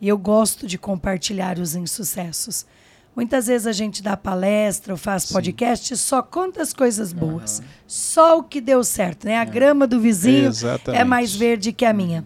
[0.00, 2.66] E eu gosto de compartilhar os insucessos.
[3.16, 5.34] Muitas vezes a gente dá palestra ou faz Sim.
[5.34, 7.62] podcast e só conta as coisas boas.
[7.86, 9.38] Só o que deu certo, né?
[9.38, 11.00] A grama do vizinho Exatamente.
[11.00, 12.24] é mais verde que a minha.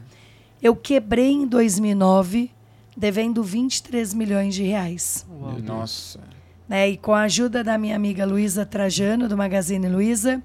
[0.63, 2.51] Eu quebrei em 2009
[2.97, 5.27] devendo 23 milhões de reais.
[5.31, 5.59] Uau.
[5.61, 6.21] Nossa.
[6.67, 6.89] né?
[6.89, 10.43] E com a ajuda da minha amiga Luísa Trajano, do Magazine Luiza,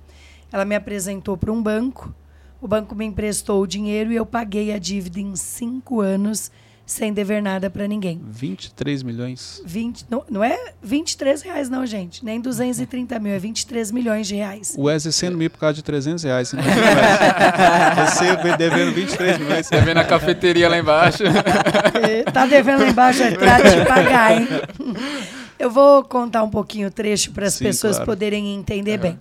[0.51, 2.13] ela me apresentou para um banco.
[2.61, 6.51] O banco me emprestou o dinheiro e eu paguei a dívida em cinco anos
[6.85, 8.21] sem dever nada para ninguém.
[8.25, 9.61] 23 milhões.
[9.65, 12.23] 20, não, não é 23 reais, não, gente.
[12.23, 14.75] Nem 230 mil, é 23 milhões de reais.
[14.77, 16.51] O Wesley sendo mil por causa de 300 reais.
[17.95, 19.69] Você devendo 23 milhões.
[19.69, 21.23] Devendo a cafeteria lá embaixo.
[22.33, 24.47] tá devendo lá embaixo, é pra te pagar, hein?
[25.57, 28.11] Eu vou contar um pouquinho o trecho para as pessoas claro.
[28.11, 29.17] poderem entender bem.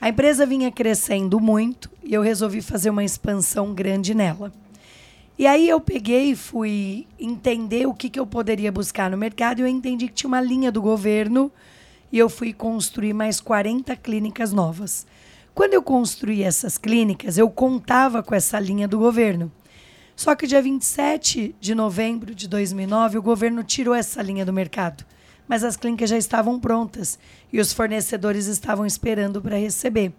[0.00, 4.52] A empresa vinha crescendo muito e eu resolvi fazer uma expansão grande nela.
[5.38, 9.58] E aí eu peguei e fui entender o que, que eu poderia buscar no mercado
[9.58, 11.50] e eu entendi que tinha uma linha do governo
[12.12, 15.06] e eu fui construir mais 40 clínicas novas.
[15.54, 19.50] Quando eu construí essas clínicas, eu contava com essa linha do governo.
[20.14, 25.04] Só que dia 27 de novembro de 2009, o governo tirou essa linha do mercado.
[25.48, 27.18] Mas as clínicas já estavam prontas
[27.52, 30.12] e os fornecedores estavam esperando para receber.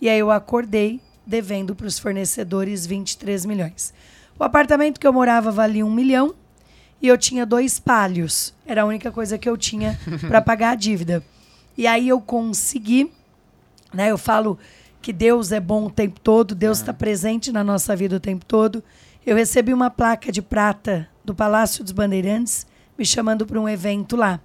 [0.00, 3.94] E aí eu acordei devendo para os fornecedores 23 milhões.
[4.40, 6.34] O apartamento que eu morava valia um milhão
[7.02, 8.54] e eu tinha dois palhos.
[8.64, 11.22] Era a única coisa que eu tinha para pagar a dívida.
[11.76, 13.12] E aí eu consegui,
[13.92, 14.10] né?
[14.10, 14.58] Eu falo
[15.02, 18.46] que Deus é bom o tempo todo, Deus está presente na nossa vida o tempo
[18.46, 18.82] todo.
[19.26, 22.66] Eu recebi uma placa de prata do Palácio dos Bandeirantes
[22.96, 24.40] me chamando para um evento lá.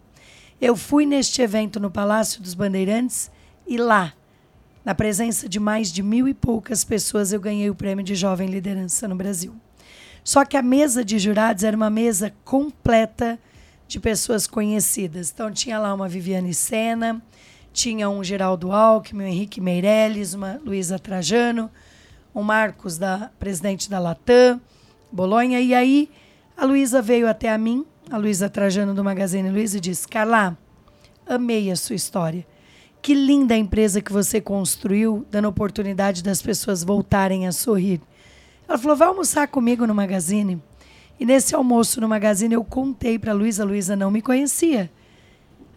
[0.60, 3.32] Eu fui neste evento no Palácio dos Bandeirantes
[3.66, 4.12] e lá,
[4.84, 8.50] na presença de mais de mil e poucas pessoas, eu ganhei o prêmio de Jovem
[8.50, 9.56] Liderança no Brasil.
[10.26, 13.40] Só que a mesa de jurados era uma mesa completa
[13.88, 15.32] de pessoas conhecidas.
[15.32, 17.22] Então tinha lá uma Viviane Sena,
[17.72, 21.70] tinha um Geraldo Alckmin, um Henrique Meirelles, uma Luísa Trajano,
[22.34, 24.60] um Marcos, da presidente da Latam,
[25.12, 25.62] Bolonha.
[25.62, 26.10] E aí
[26.58, 30.58] a Luísa veio até a mim, a Luísa Trajano do Magazine Luiza, e disse: Carla,
[31.28, 32.44] amei a sua história.
[33.00, 38.02] Que linda a empresa que você construiu, dando oportunidade das pessoas voltarem a sorrir.
[38.68, 40.62] Ela falou: vai almoçar comigo no Magazine.
[41.20, 43.64] E nesse almoço no Magazine eu contei para a Luísa.
[43.64, 44.92] A Luísa não me conhecia.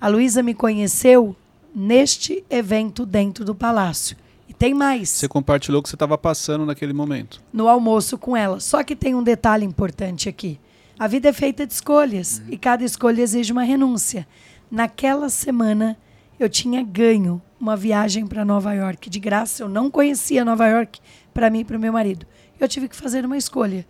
[0.00, 1.36] A Luísa me conheceu
[1.74, 4.16] neste evento dentro do palácio.
[4.48, 5.10] E tem mais.
[5.10, 7.42] Você compartilhou o que você estava passando naquele momento.
[7.52, 8.58] No almoço com ela.
[8.58, 10.58] Só que tem um detalhe importante aqui.
[10.98, 12.54] A vida é feita de escolhas uhum.
[12.54, 14.26] e cada escolha exige uma renúncia.
[14.70, 15.96] Naquela semana
[16.40, 19.62] eu tinha ganho uma viagem para Nova York de graça.
[19.62, 20.98] Eu não conhecia Nova York
[21.32, 22.26] para mim e para o meu marido
[22.58, 23.86] eu tive que fazer uma escolha.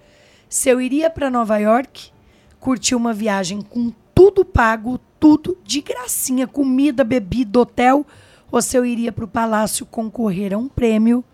[0.49, 2.11] Se eu iria para Nova York,
[2.59, 8.07] curtir uma viagem com tudo pago, tudo de gracinha, comida, bebida, hotel,
[8.51, 11.25] ou se eu iria para o palácio concorrer a um prêmio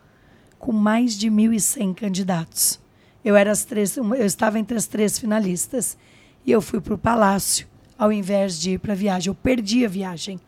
[0.59, 2.81] com mais de 1.100 candidatos.
[3.25, 5.97] Eu, era as três, eu estava entre as três finalistas
[6.45, 7.67] e eu fui para o palácio
[7.99, 9.31] ao invés de ir para a viagem.
[9.31, 10.41] Eu perdi a viagem.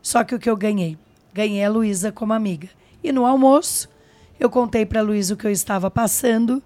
[0.00, 0.96] Só que o que eu ganhei?
[1.34, 2.68] Ganhei a Luísa como amiga.
[3.02, 3.88] E no almoço,
[4.38, 6.62] eu contei para a Luísa o que eu estava passando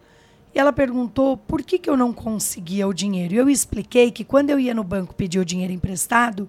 [0.54, 3.34] e ela perguntou por que, que eu não conseguia o dinheiro.
[3.34, 6.48] Eu expliquei que quando eu ia no banco pedir o dinheiro emprestado,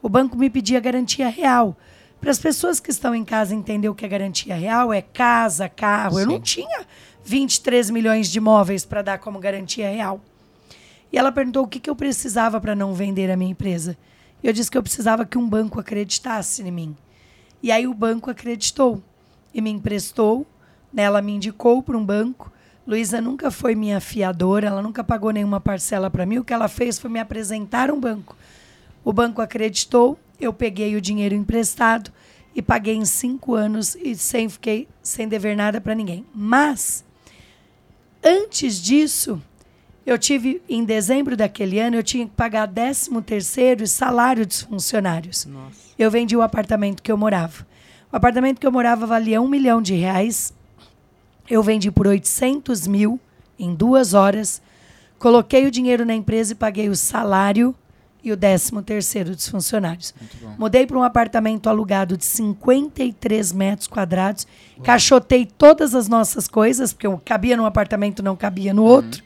[0.00, 1.76] o banco me pedia garantia real.
[2.20, 5.68] Para as pessoas que estão em casa entender o que é garantia real, é casa,
[5.68, 6.14] carro.
[6.14, 6.20] Sim.
[6.22, 6.86] Eu não tinha
[7.22, 10.20] 23 milhões de imóveis para dar como garantia real.
[11.12, 13.96] E ela perguntou o que, que eu precisava para não vender a minha empresa.
[14.42, 16.96] Eu disse que eu precisava que um banco acreditasse em mim.
[17.62, 19.02] E aí o banco acreditou
[19.52, 20.46] e me emprestou
[21.02, 22.52] ela me indicou para um banco.
[22.86, 26.38] Luísa nunca foi minha fiadora, ela nunca pagou nenhuma parcela para mim.
[26.38, 28.36] O que ela fez foi me apresentar um banco.
[29.04, 32.10] O banco acreditou, eu peguei o dinheiro emprestado
[32.54, 36.24] e paguei em cinco anos e sem fiquei sem dever nada para ninguém.
[36.34, 37.04] Mas
[38.22, 39.42] antes disso,
[40.06, 44.62] eu tive em dezembro daquele ano eu tinha que pagar 13 terceiro e salário dos
[44.62, 45.46] funcionários.
[45.46, 45.84] Nossa.
[45.98, 47.66] Eu vendi o apartamento que eu morava.
[48.12, 50.52] O apartamento que eu morava valia um milhão de reais.
[51.48, 53.20] Eu vendi por 800 mil
[53.58, 54.60] em duas horas,
[55.18, 57.74] coloquei o dinheiro na empresa e paguei o salário
[58.22, 60.14] e o décimo terceiro dos funcionários.
[60.58, 64.84] Mudei para um apartamento alugado de 53 metros quadrados, Uau.
[64.84, 68.88] cachotei todas as nossas coisas, porque eu cabia num apartamento, não cabia no uhum.
[68.88, 69.22] outro.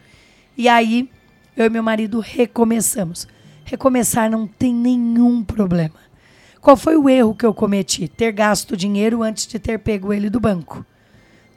[0.57, 1.09] E aí,
[1.57, 3.29] eu e meu marido recomeçamos.
[3.65, 5.95] Recomeçar não tem nenhum problema.
[6.61, 8.09] Qual foi o erro que eu cometi?
[8.09, 10.85] Ter gasto dinheiro antes de ter pego ele do banco.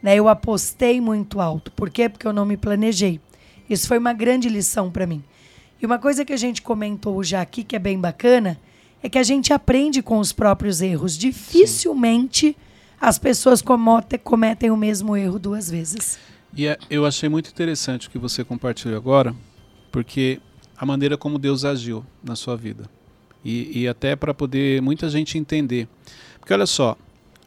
[0.02, 0.16] Né?
[0.16, 1.70] Eu apostei muito alto.
[1.72, 2.08] Por quê?
[2.08, 3.20] Porque eu não me planejei.
[3.68, 5.22] Isso foi uma grande lição para mim.
[5.80, 8.58] E uma coisa que a gente comentou já aqui, que é bem bacana,
[9.02, 11.16] é que a gente aprende com os próprios erros.
[11.18, 12.54] Dificilmente Sim.
[13.00, 13.62] as pessoas
[14.22, 16.18] cometem o mesmo erro duas vezes.
[16.54, 19.34] E é, eu achei muito interessante o que você compartilhou agora,
[19.90, 20.40] porque
[20.76, 22.84] a maneira como Deus agiu na sua vida.
[23.44, 25.88] E, e até para poder muita gente entender.
[26.38, 26.96] Porque olha só,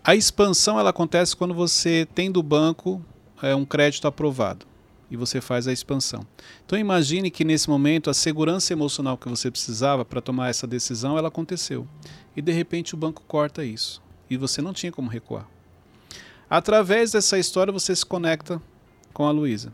[0.06, 3.04] a expansão ela acontece quando você tem do banco
[3.42, 4.66] é, um crédito aprovado.
[5.10, 6.26] e você faz a expansão.
[6.66, 11.18] Então imagine que nesse momento a segurança emocional que você precisava para tomar essa decisão,
[11.18, 11.88] ela aconteceu.
[12.36, 15.48] E de repente o banco corta isso e você não tinha como recuar.
[16.50, 18.62] Através dessa história você se conecta
[19.14, 19.74] com a Luísa.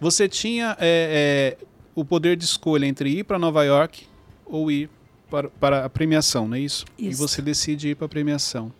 [0.00, 1.64] Você tinha é, é,
[1.94, 4.06] o poder de escolha entre ir para Nova York
[4.44, 4.90] ou ir
[5.30, 6.84] para, para a premiação, não é isso?
[6.98, 7.10] isso?
[7.10, 8.72] E você decide ir para a premiação.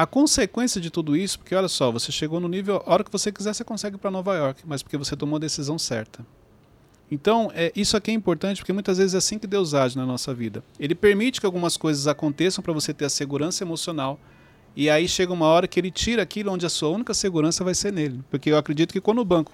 [0.00, 3.12] A consequência de tudo isso, porque olha só, você chegou no nível, a hora que
[3.12, 6.24] você quiser, você consegue para Nova York, mas porque você tomou a decisão certa.
[7.10, 10.06] Então, é, isso aqui é importante porque muitas vezes é assim que Deus age na
[10.06, 10.64] nossa vida.
[10.78, 14.18] Ele permite que algumas coisas aconteçam para você ter a segurança emocional.
[14.74, 17.74] E aí chega uma hora que ele tira aquilo onde a sua única segurança vai
[17.74, 18.24] ser nele.
[18.30, 19.52] Porque eu acredito que quando o banco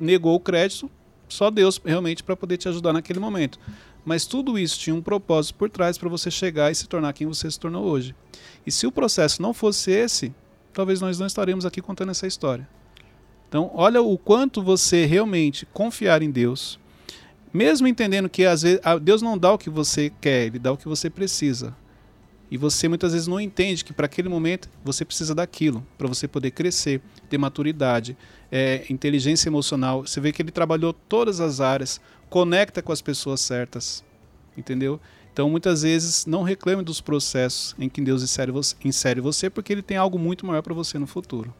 [0.00, 0.90] negou o crédito,
[1.28, 3.56] só Deus realmente para poder te ajudar naquele momento.
[4.04, 7.26] Mas tudo isso tinha um propósito por trás para você chegar e se tornar quem
[7.26, 8.14] você se tornou hoje.
[8.66, 10.34] E se o processo não fosse esse,
[10.72, 12.68] talvez nós não estaríamos aqui contando essa história.
[13.48, 16.78] Então, olha o quanto você realmente confiar em Deus,
[17.52, 20.76] mesmo entendendo que às vezes Deus não dá o que você quer, ele dá o
[20.76, 21.76] que você precisa.
[22.50, 26.26] E você muitas vezes não entende que para aquele momento você precisa daquilo para você
[26.26, 28.16] poder crescer, ter maturidade,
[28.50, 30.06] é, inteligência emocional.
[30.06, 34.04] Você vê que ele trabalhou todas as áreas, conecta com as pessoas certas,
[34.56, 35.00] entendeu?
[35.32, 39.72] Então, muitas vezes, não reclame dos processos em que Deus insere você, insere você porque
[39.72, 41.54] Ele tem algo muito maior para você no futuro.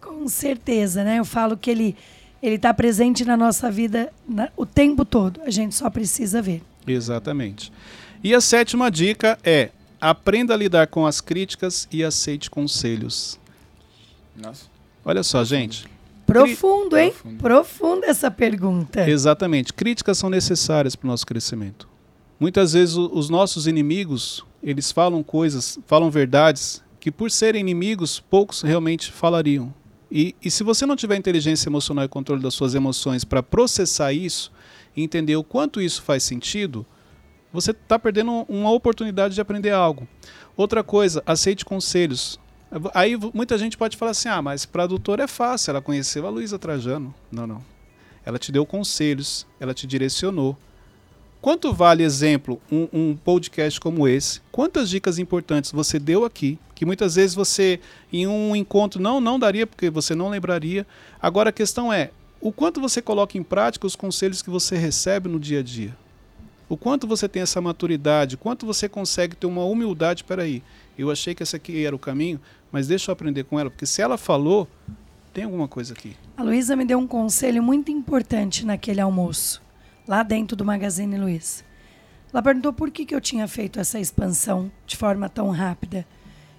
[0.00, 1.18] Com certeza, né?
[1.18, 1.96] Eu falo que Ele
[2.42, 5.40] ele está presente na nossa vida na, o tempo todo.
[5.42, 6.62] A gente só precisa ver.
[6.86, 7.72] Exatamente.
[8.22, 9.70] E a sétima dica é
[10.00, 13.38] aprenda a lidar com as críticas e aceite conselhos.
[14.36, 14.66] Nossa.
[15.04, 15.86] Olha só, gente.
[16.28, 17.10] Profundo, hein?
[17.10, 17.38] Profundo.
[17.38, 19.08] Profunda essa pergunta.
[19.08, 19.72] Exatamente.
[19.72, 21.88] Críticas são necessárias para o nosso crescimento.
[22.38, 28.62] Muitas vezes os nossos inimigos, eles falam coisas, falam verdades que por serem inimigos, poucos
[28.62, 29.72] realmente falariam.
[30.10, 34.12] E, e se você não tiver inteligência emocional e controle das suas emoções para processar
[34.12, 34.52] isso
[34.94, 36.84] e entender o quanto isso faz sentido,
[37.52, 40.06] você está perdendo uma oportunidade de aprender algo.
[40.56, 42.38] Outra coisa, aceite conselhos.
[42.94, 46.26] Aí muita gente pode falar assim: ah, mas para a doutora é fácil, ela conheceu
[46.26, 47.14] a Luísa Trajano.
[47.30, 47.64] Não, não.
[48.24, 50.56] Ela te deu conselhos, ela te direcionou.
[51.40, 54.40] Quanto vale, exemplo, um, um, podcast como esse?
[54.50, 57.80] Quantas dicas importantes você deu aqui, que muitas vezes você,
[58.12, 60.84] em um encontro, não, não daria, porque você não lembraria.
[61.22, 62.10] Agora a questão é,
[62.40, 65.96] o quanto você coloca em prática os conselhos que você recebe no dia a dia?
[66.68, 70.62] O quanto você tem essa maturidade, quanto você consegue ter uma humildade, peraí,
[71.02, 72.40] eu achei que esse aqui era o caminho,
[72.72, 74.68] mas deixa eu aprender com ela, porque se ela falou,
[75.32, 76.16] tem alguma coisa aqui.
[76.36, 79.62] A Luísa me deu um conselho muito importante naquele almoço
[80.06, 81.62] lá dentro do Magazine Luiza.
[82.32, 86.06] Ela perguntou por que, que eu tinha feito essa expansão de forma tão rápida.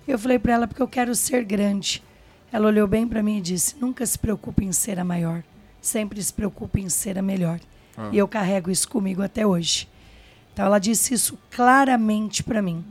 [0.07, 2.03] Eu falei para ela porque eu quero ser grande.
[2.51, 5.43] Ela olhou bem para mim e disse: Nunca se preocupe em ser a maior,
[5.81, 7.59] sempre se preocupe em ser a melhor.
[7.97, 8.09] Ah.
[8.11, 9.87] E eu carrego isso comigo até hoje.
[10.53, 12.83] Então ela disse isso claramente para mim.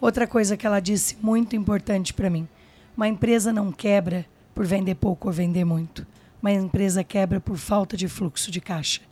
[0.00, 2.48] Outra coisa que ela disse muito importante para mim:
[2.96, 6.06] uma empresa não quebra por vender pouco ou vender muito.
[6.40, 9.02] Uma empresa quebra por falta de fluxo de caixa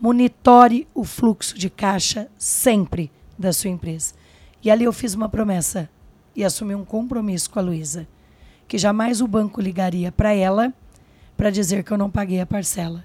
[0.00, 4.14] monitore o fluxo de caixa sempre da sua empresa.
[4.62, 5.88] E ali eu fiz uma promessa
[6.34, 8.06] e assumi um compromisso com a Luísa,
[8.66, 10.72] que jamais o banco ligaria para ela
[11.36, 13.04] para dizer que eu não paguei a parcela.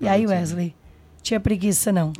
[0.00, 0.74] E aí, Wesley,
[1.26, 2.12] tinha preguiça não.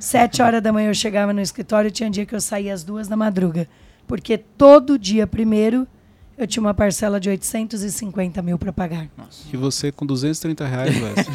[0.00, 3.06] Sete horas da manhã eu chegava no escritório, tinha dia que eu saía às duas
[3.06, 3.68] da madruga,
[4.06, 5.86] porque todo dia primeiro
[6.36, 9.06] eu tinha uma parcela de 850 mil para pagar.
[9.16, 9.44] Nossa.
[9.52, 11.26] E você com 230 reais, Wesley.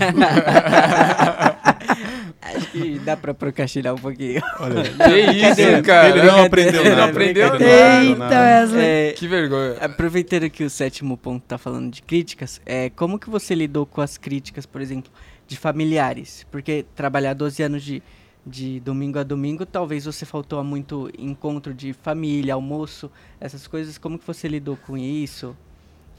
[2.41, 4.41] Acho que dá para procrastinar um pouquinho.
[4.59, 6.09] Olha, que isso, cara.
[6.09, 7.63] Ele não aprendeu Ele não aprendeu nada.
[7.63, 8.85] Eita, Wesley.
[8.85, 9.77] É, que vergonha.
[9.79, 14.01] Aproveitando que o sétimo ponto tá falando de críticas, é, como que você lidou com
[14.01, 15.11] as críticas, por exemplo,
[15.49, 16.45] de familiares?
[16.49, 18.01] Porque trabalhar 12 anos de
[18.45, 23.97] de domingo a domingo, talvez você faltou a muito encontro de família, almoço, essas coisas.
[23.97, 25.55] Como que você lidou com isso,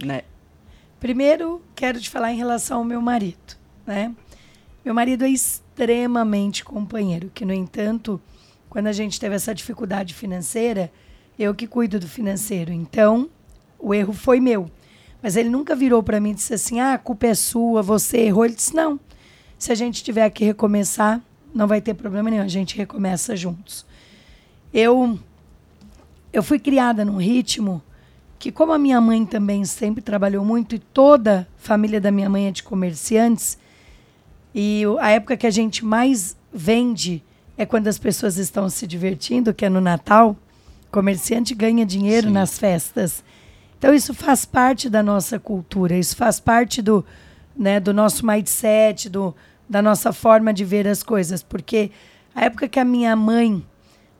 [0.02, 0.22] né?
[0.98, 3.56] Primeiro, quero te falar em relação ao meu marido,
[3.86, 4.14] né?
[4.84, 8.20] Meu marido é extremamente companheiro, que no entanto,
[8.68, 10.92] quando a gente teve essa dificuldade financeira,
[11.38, 12.72] eu que cuido do financeiro.
[12.72, 13.28] Então,
[13.78, 14.70] o erro foi meu.
[15.22, 18.18] Mas ele nunca virou para mim e disse assim: "Ah, a culpa é sua, você
[18.18, 18.44] errou".
[18.44, 19.00] Ele disse: "Não.
[19.60, 21.20] Se a gente tiver que recomeçar,
[21.54, 23.84] não vai ter problema nenhum, a gente recomeça juntos.
[24.72, 25.20] Eu
[26.32, 27.82] eu fui criada num ritmo
[28.38, 32.30] que como a minha mãe também sempre trabalhou muito e toda a família da minha
[32.30, 33.58] mãe é de comerciantes,
[34.54, 37.22] e a época que a gente mais vende
[37.58, 40.34] é quando as pessoas estão se divertindo, que é no Natal.
[40.90, 42.32] Comerciante ganha dinheiro Sim.
[42.32, 43.22] nas festas.
[43.78, 47.04] Então isso faz parte da nossa cultura, isso faz parte do
[47.56, 49.34] né, do nosso mindset, do,
[49.68, 51.42] da nossa forma de ver as coisas.
[51.42, 51.90] Porque
[52.34, 53.64] a época que a minha mãe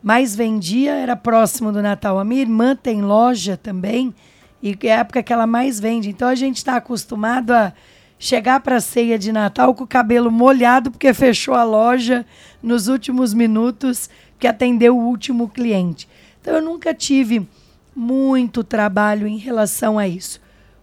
[0.01, 2.17] mais vendia era próximo do Natal.
[2.17, 4.13] A minha irmã tem loja também
[4.61, 6.09] e é a época que ela mais vende.
[6.09, 7.73] Então a gente está acostumado a
[8.17, 12.25] chegar para a ceia de Natal com o cabelo molhado porque fechou a loja
[12.61, 14.09] nos últimos minutos
[14.39, 16.07] que atendeu o último cliente.
[16.39, 17.47] Então eu nunca tive
[17.95, 20.41] muito trabalho em relação a isso.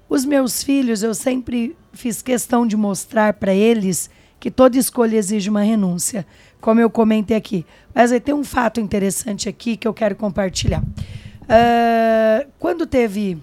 [0.09, 5.51] Os meus filhos, eu sempre fiz questão de mostrar para eles que toda escolha exige
[5.51, 6.25] uma renúncia,
[6.61, 7.67] como eu comentei aqui.
[7.93, 10.81] Mas aí tem um fato interessante aqui que eu quero compartilhar.
[10.81, 13.37] Uh, quando teve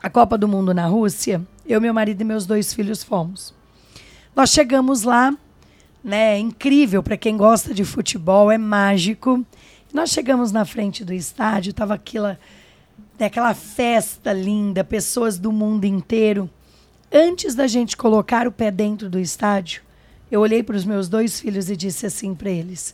[0.00, 3.52] a Copa do Mundo na Rússia, eu, meu marido e meus dois filhos fomos.
[4.36, 5.36] Nós chegamos lá,
[6.02, 6.36] né?
[6.36, 9.44] É incrível para quem gosta de futebol, é mágico.
[9.92, 12.38] Nós chegamos na frente do estádio, tava aquela,
[13.18, 16.48] né, aquela festa linda, pessoas do mundo inteiro.
[17.16, 19.82] Antes da gente colocar o pé dentro do estádio,
[20.28, 22.92] eu olhei para os meus dois filhos e disse assim para eles: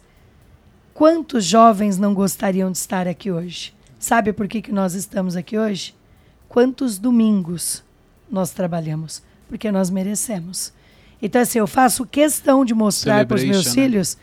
[0.93, 3.75] Quantos jovens não gostariam de estar aqui hoje?
[3.99, 5.95] Sabe por que, que nós estamos aqui hoje?
[6.51, 7.83] Quantos domingos
[8.31, 9.23] nós trabalhamos?
[9.49, 10.71] Porque nós merecemos.
[11.23, 13.73] Então, assim, eu faço questão de mostrar para os meus né?
[13.73, 14.19] filhos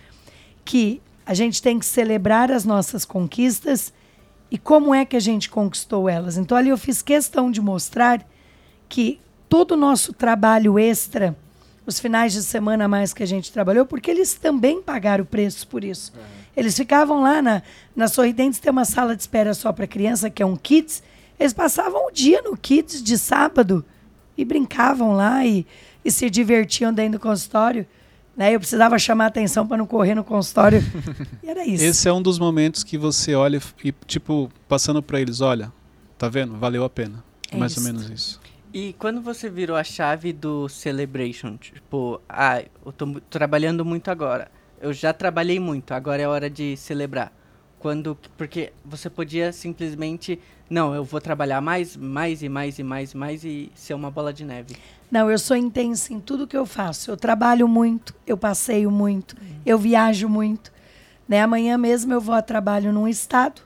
[0.63, 3.91] que a gente tem que celebrar as nossas conquistas
[4.51, 6.37] e como é que a gente conquistou elas.
[6.37, 8.23] Então, ali eu fiz questão de mostrar
[8.87, 9.19] que
[9.49, 11.35] todo o nosso trabalho extra,
[11.85, 15.27] os finais de semana a mais que a gente trabalhou, porque eles também pagaram o
[15.27, 16.11] preço por isso.
[16.15, 16.23] Uhum.
[16.55, 17.61] Eles ficavam lá na,
[17.95, 21.03] na Sorridentes, tem uma sala de espera só para criança, que é um Kids.
[21.39, 23.85] Eles passavam o dia no Kids de sábado
[24.37, 25.65] e brincavam lá e,
[26.03, 27.85] e se divertiam dentro do consultório.
[28.35, 28.53] Né?
[28.53, 30.83] Eu precisava chamar atenção para não correr no consultório.
[31.43, 31.83] e era isso.
[31.83, 35.71] Esse é um dos momentos que você olha e, tipo, passando para eles: olha,
[36.17, 36.55] tá vendo?
[36.57, 37.23] Valeu a pena.
[37.51, 37.81] É Mais isso.
[37.81, 38.41] ou menos isso.
[38.73, 44.51] E quando você virou a chave do Celebration, tipo, ah, eu tô trabalhando muito agora.
[44.79, 47.31] Eu já trabalhei muito, agora é hora de celebrar.
[47.79, 50.39] Quando, porque você podia simplesmente,
[50.69, 54.11] não, eu vou trabalhar mais, mais e mais e mais e mais e ser uma
[54.11, 54.75] bola de neve.
[55.09, 57.11] Não, eu sou intensa em tudo que eu faço.
[57.11, 59.61] Eu trabalho muito, eu passeio muito, uhum.
[59.65, 60.71] eu viajo muito.
[61.27, 61.41] Né?
[61.41, 63.61] Amanhã mesmo eu vou a trabalho num estado,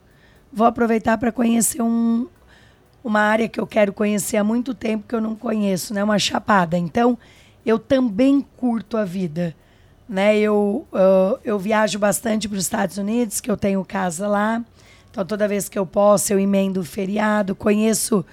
[0.51, 2.27] vou aproveitar para conhecer um,
[3.03, 6.03] uma área que eu quero conhecer há muito tempo que eu não conheço, né?
[6.03, 6.77] Uma chapada.
[6.77, 7.17] Então,
[7.65, 9.55] eu também curto a vida,
[10.07, 10.37] né?
[10.37, 14.63] Eu, uh, eu viajo bastante para os Estados Unidos, que eu tenho casa lá.
[15.09, 17.55] Então, toda vez que eu posso, eu emendo o feriado.
[17.55, 18.25] Conheço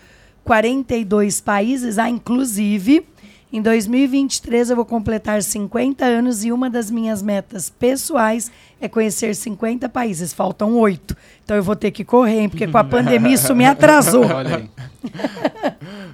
[0.44, 3.06] 42 países, ah, inclusive,
[3.50, 9.34] em 2023 eu vou completar 50 anos e uma das minhas metas pessoais é conhecer
[9.34, 10.32] 50 países.
[10.32, 11.16] Faltam oito.
[11.44, 14.24] Então eu vou ter que correr, porque com a pandemia isso me atrasou.
[14.28, 14.70] Olha aí.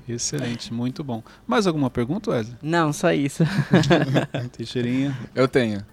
[0.09, 1.23] Excelente, muito bom.
[1.47, 2.57] Mais alguma pergunta, Wesley?
[2.63, 3.43] Não, só isso.
[4.57, 5.17] Teixeirinha?
[5.35, 5.85] Eu tenho.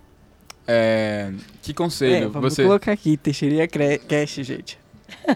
[0.68, 2.64] É, que conselho é, vamos você...
[2.64, 4.78] colocar aqui, Teixeirinha Cash, gente.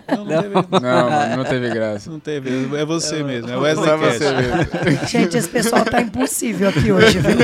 [0.08, 2.10] Não, não, Teve, não, não, teve graça.
[2.10, 2.76] Não teve.
[2.76, 3.50] É você mesmo.
[3.52, 5.08] É Wesley é você mesmo.
[5.08, 7.38] Gente, esse pessoal tá impossível aqui hoje, viu?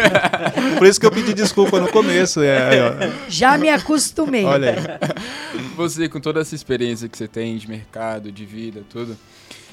[0.78, 2.42] Por isso que eu pedi desculpa no começo.
[2.42, 4.46] É, Já me acostumei.
[4.46, 4.78] Olha aí.
[5.76, 9.18] Você, com toda essa experiência que você tem de mercado, de vida, tudo,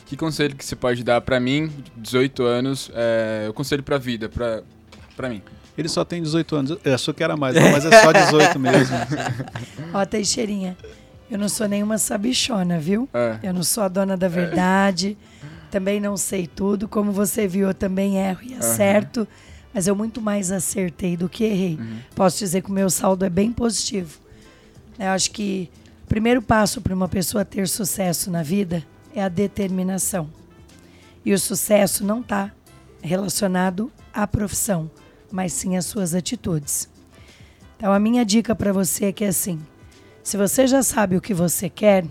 [0.07, 4.29] que conselho que você pode dar para mim, 18 anos, é, o conselho pra vida,
[4.29, 4.63] pra,
[5.17, 5.43] pra mim?
[5.77, 6.79] Ele só tem 18 anos.
[6.85, 8.97] Eu achou que era mais, mas é só 18 mesmo.
[9.95, 10.77] Ó, Teixeirinha.
[11.31, 13.09] Eu não sou nenhuma sabichona, viu?
[13.13, 13.39] É.
[13.43, 15.17] Eu não sou a dona da verdade.
[15.43, 15.47] É.
[15.71, 16.89] Também não sei tudo.
[16.89, 19.21] Como você viu, eu também erro e acerto.
[19.21, 19.27] Uhum.
[19.75, 21.77] Mas eu muito mais acertei do que errei.
[21.77, 21.99] Uhum.
[22.15, 24.19] Posso dizer que o meu saldo é bem positivo.
[24.99, 25.71] Eu acho que
[26.05, 28.83] o primeiro passo para uma pessoa ter sucesso na vida
[29.15, 30.31] é a determinação.
[31.25, 32.51] E o sucesso não está
[33.03, 34.91] relacionado à profissão,
[35.31, 36.89] mas sim às suas atitudes.
[37.77, 39.61] Então, a minha dica para você é que é assim:
[40.29, 42.05] se você já sabe o que você quer,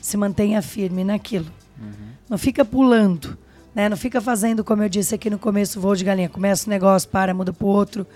[0.00, 1.52] se mantenha firme naquilo.
[1.78, 2.12] Uhum.
[2.26, 3.36] Não fica pulando,
[3.74, 3.90] né?
[3.90, 6.30] Não fica fazendo, como eu disse aqui no começo, voo de galinha.
[6.30, 8.06] Começa um negócio, para, muda para o outro.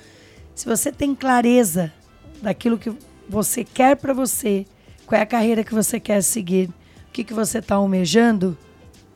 [0.54, 1.92] Se você tem clareza
[2.40, 2.96] daquilo que
[3.28, 4.64] você quer para você,
[5.04, 8.56] qual é a carreira que você quer seguir, o que, que você está almejando,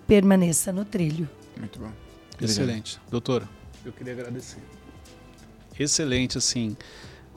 [0.07, 1.27] permaneça no trilho.
[1.59, 1.91] Muito bom.
[2.39, 3.01] Excelente.
[3.11, 3.49] Doutora,
[3.83, 4.61] eu queria agradecer.
[5.81, 6.77] Excelente, assim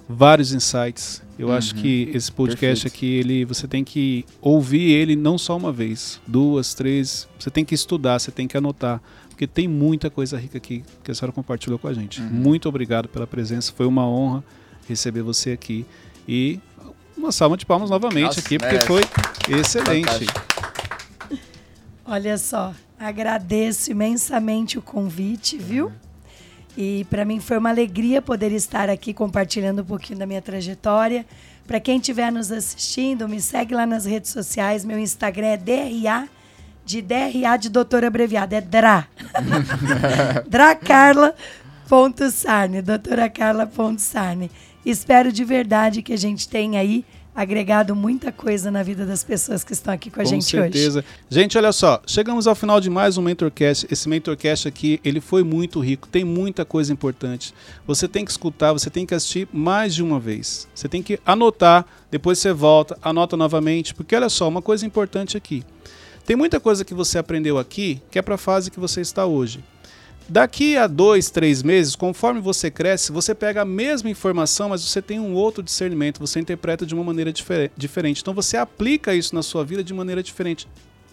[0.09, 1.21] vários insights.
[1.37, 1.53] Eu uhum.
[1.53, 2.95] acho que esse podcast Perfeito.
[2.95, 7.27] aqui, ele, você tem que ouvir ele não só uma vez, duas, três.
[7.37, 8.99] Você tem que estudar, você tem que anotar,
[9.29, 12.19] porque tem muita coisa rica aqui que a senhora compartilhou com a gente.
[12.19, 12.27] Uhum.
[12.27, 14.43] Muito obrigado pela presença, foi uma honra
[14.87, 15.85] receber você aqui
[16.27, 16.59] e
[17.15, 19.01] uma salva de palmas novamente Nossa, aqui, porque foi
[19.47, 20.07] excelente.
[20.07, 20.41] Fantástico.
[22.03, 25.91] Olha só, agradeço imensamente o convite, viu?
[26.81, 31.25] E para mim foi uma alegria poder estar aqui compartilhando um pouquinho da minha trajetória.
[31.67, 34.85] Para quem estiver nos assistindo, me segue lá nas redes sociais.
[34.85, 36.29] Meu Instagram é DRA,
[36.85, 39.05] de DRA de doutora abreviada, é DRA.
[40.47, 44.49] Dracarla.sarne, doutora Carla.sarne.
[44.85, 47.03] Espero de verdade que a gente tenha aí
[47.35, 50.99] agregado muita coisa na vida das pessoas que estão aqui com a Com gente certeza.
[50.99, 51.07] hoje.
[51.29, 53.87] Gente, olha só, chegamos ao final de mais um Mentorcast.
[53.89, 57.53] Esse Mentorcast aqui, ele foi muito rico, tem muita coisa importante.
[57.87, 60.67] Você tem que escutar, você tem que assistir mais de uma vez.
[60.73, 65.37] Você tem que anotar, depois você volta, anota novamente, porque olha só, uma coisa importante
[65.37, 65.63] aqui.
[66.25, 69.25] Tem muita coisa que você aprendeu aqui que é para a fase que você está
[69.25, 69.63] hoje.
[70.29, 75.01] Daqui a dois, três meses, conforme você cresce, você pega a mesma informação, mas você
[75.01, 78.21] tem um outro discernimento, você interpreta de uma maneira difer- diferente.
[78.21, 80.67] Então você aplica isso na sua vida de maneira diferente.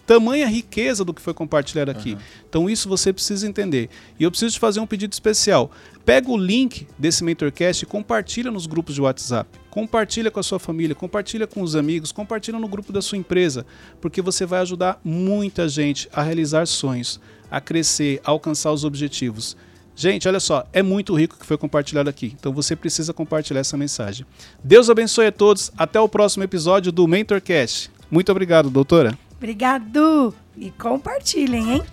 [0.05, 2.15] Tamanha riqueza do que foi compartilhado aqui.
[2.47, 3.89] Então isso você precisa entender.
[4.19, 5.69] E eu preciso te fazer um pedido especial.
[6.07, 9.59] Pega o link desse Mentorcast e compartilha nos grupos de WhatsApp.
[9.69, 13.65] Compartilha com a sua família, compartilha com os amigos, compartilha no grupo da sua empresa,
[13.99, 17.19] porque você vai ajudar muita gente a realizar sonhos,
[17.51, 19.57] a crescer, a alcançar os objetivos.
[19.97, 22.33] Gente, olha só, é muito rico que foi compartilhado aqui.
[22.39, 24.25] Então você precisa compartilhar essa mensagem.
[24.63, 25.73] Deus abençoe a todos.
[25.77, 27.91] Até o próximo episódio do Mentorcast.
[28.09, 29.19] Muito obrigado, doutora.
[29.35, 30.33] Obrigado!
[30.55, 31.83] E compartilhem, hein?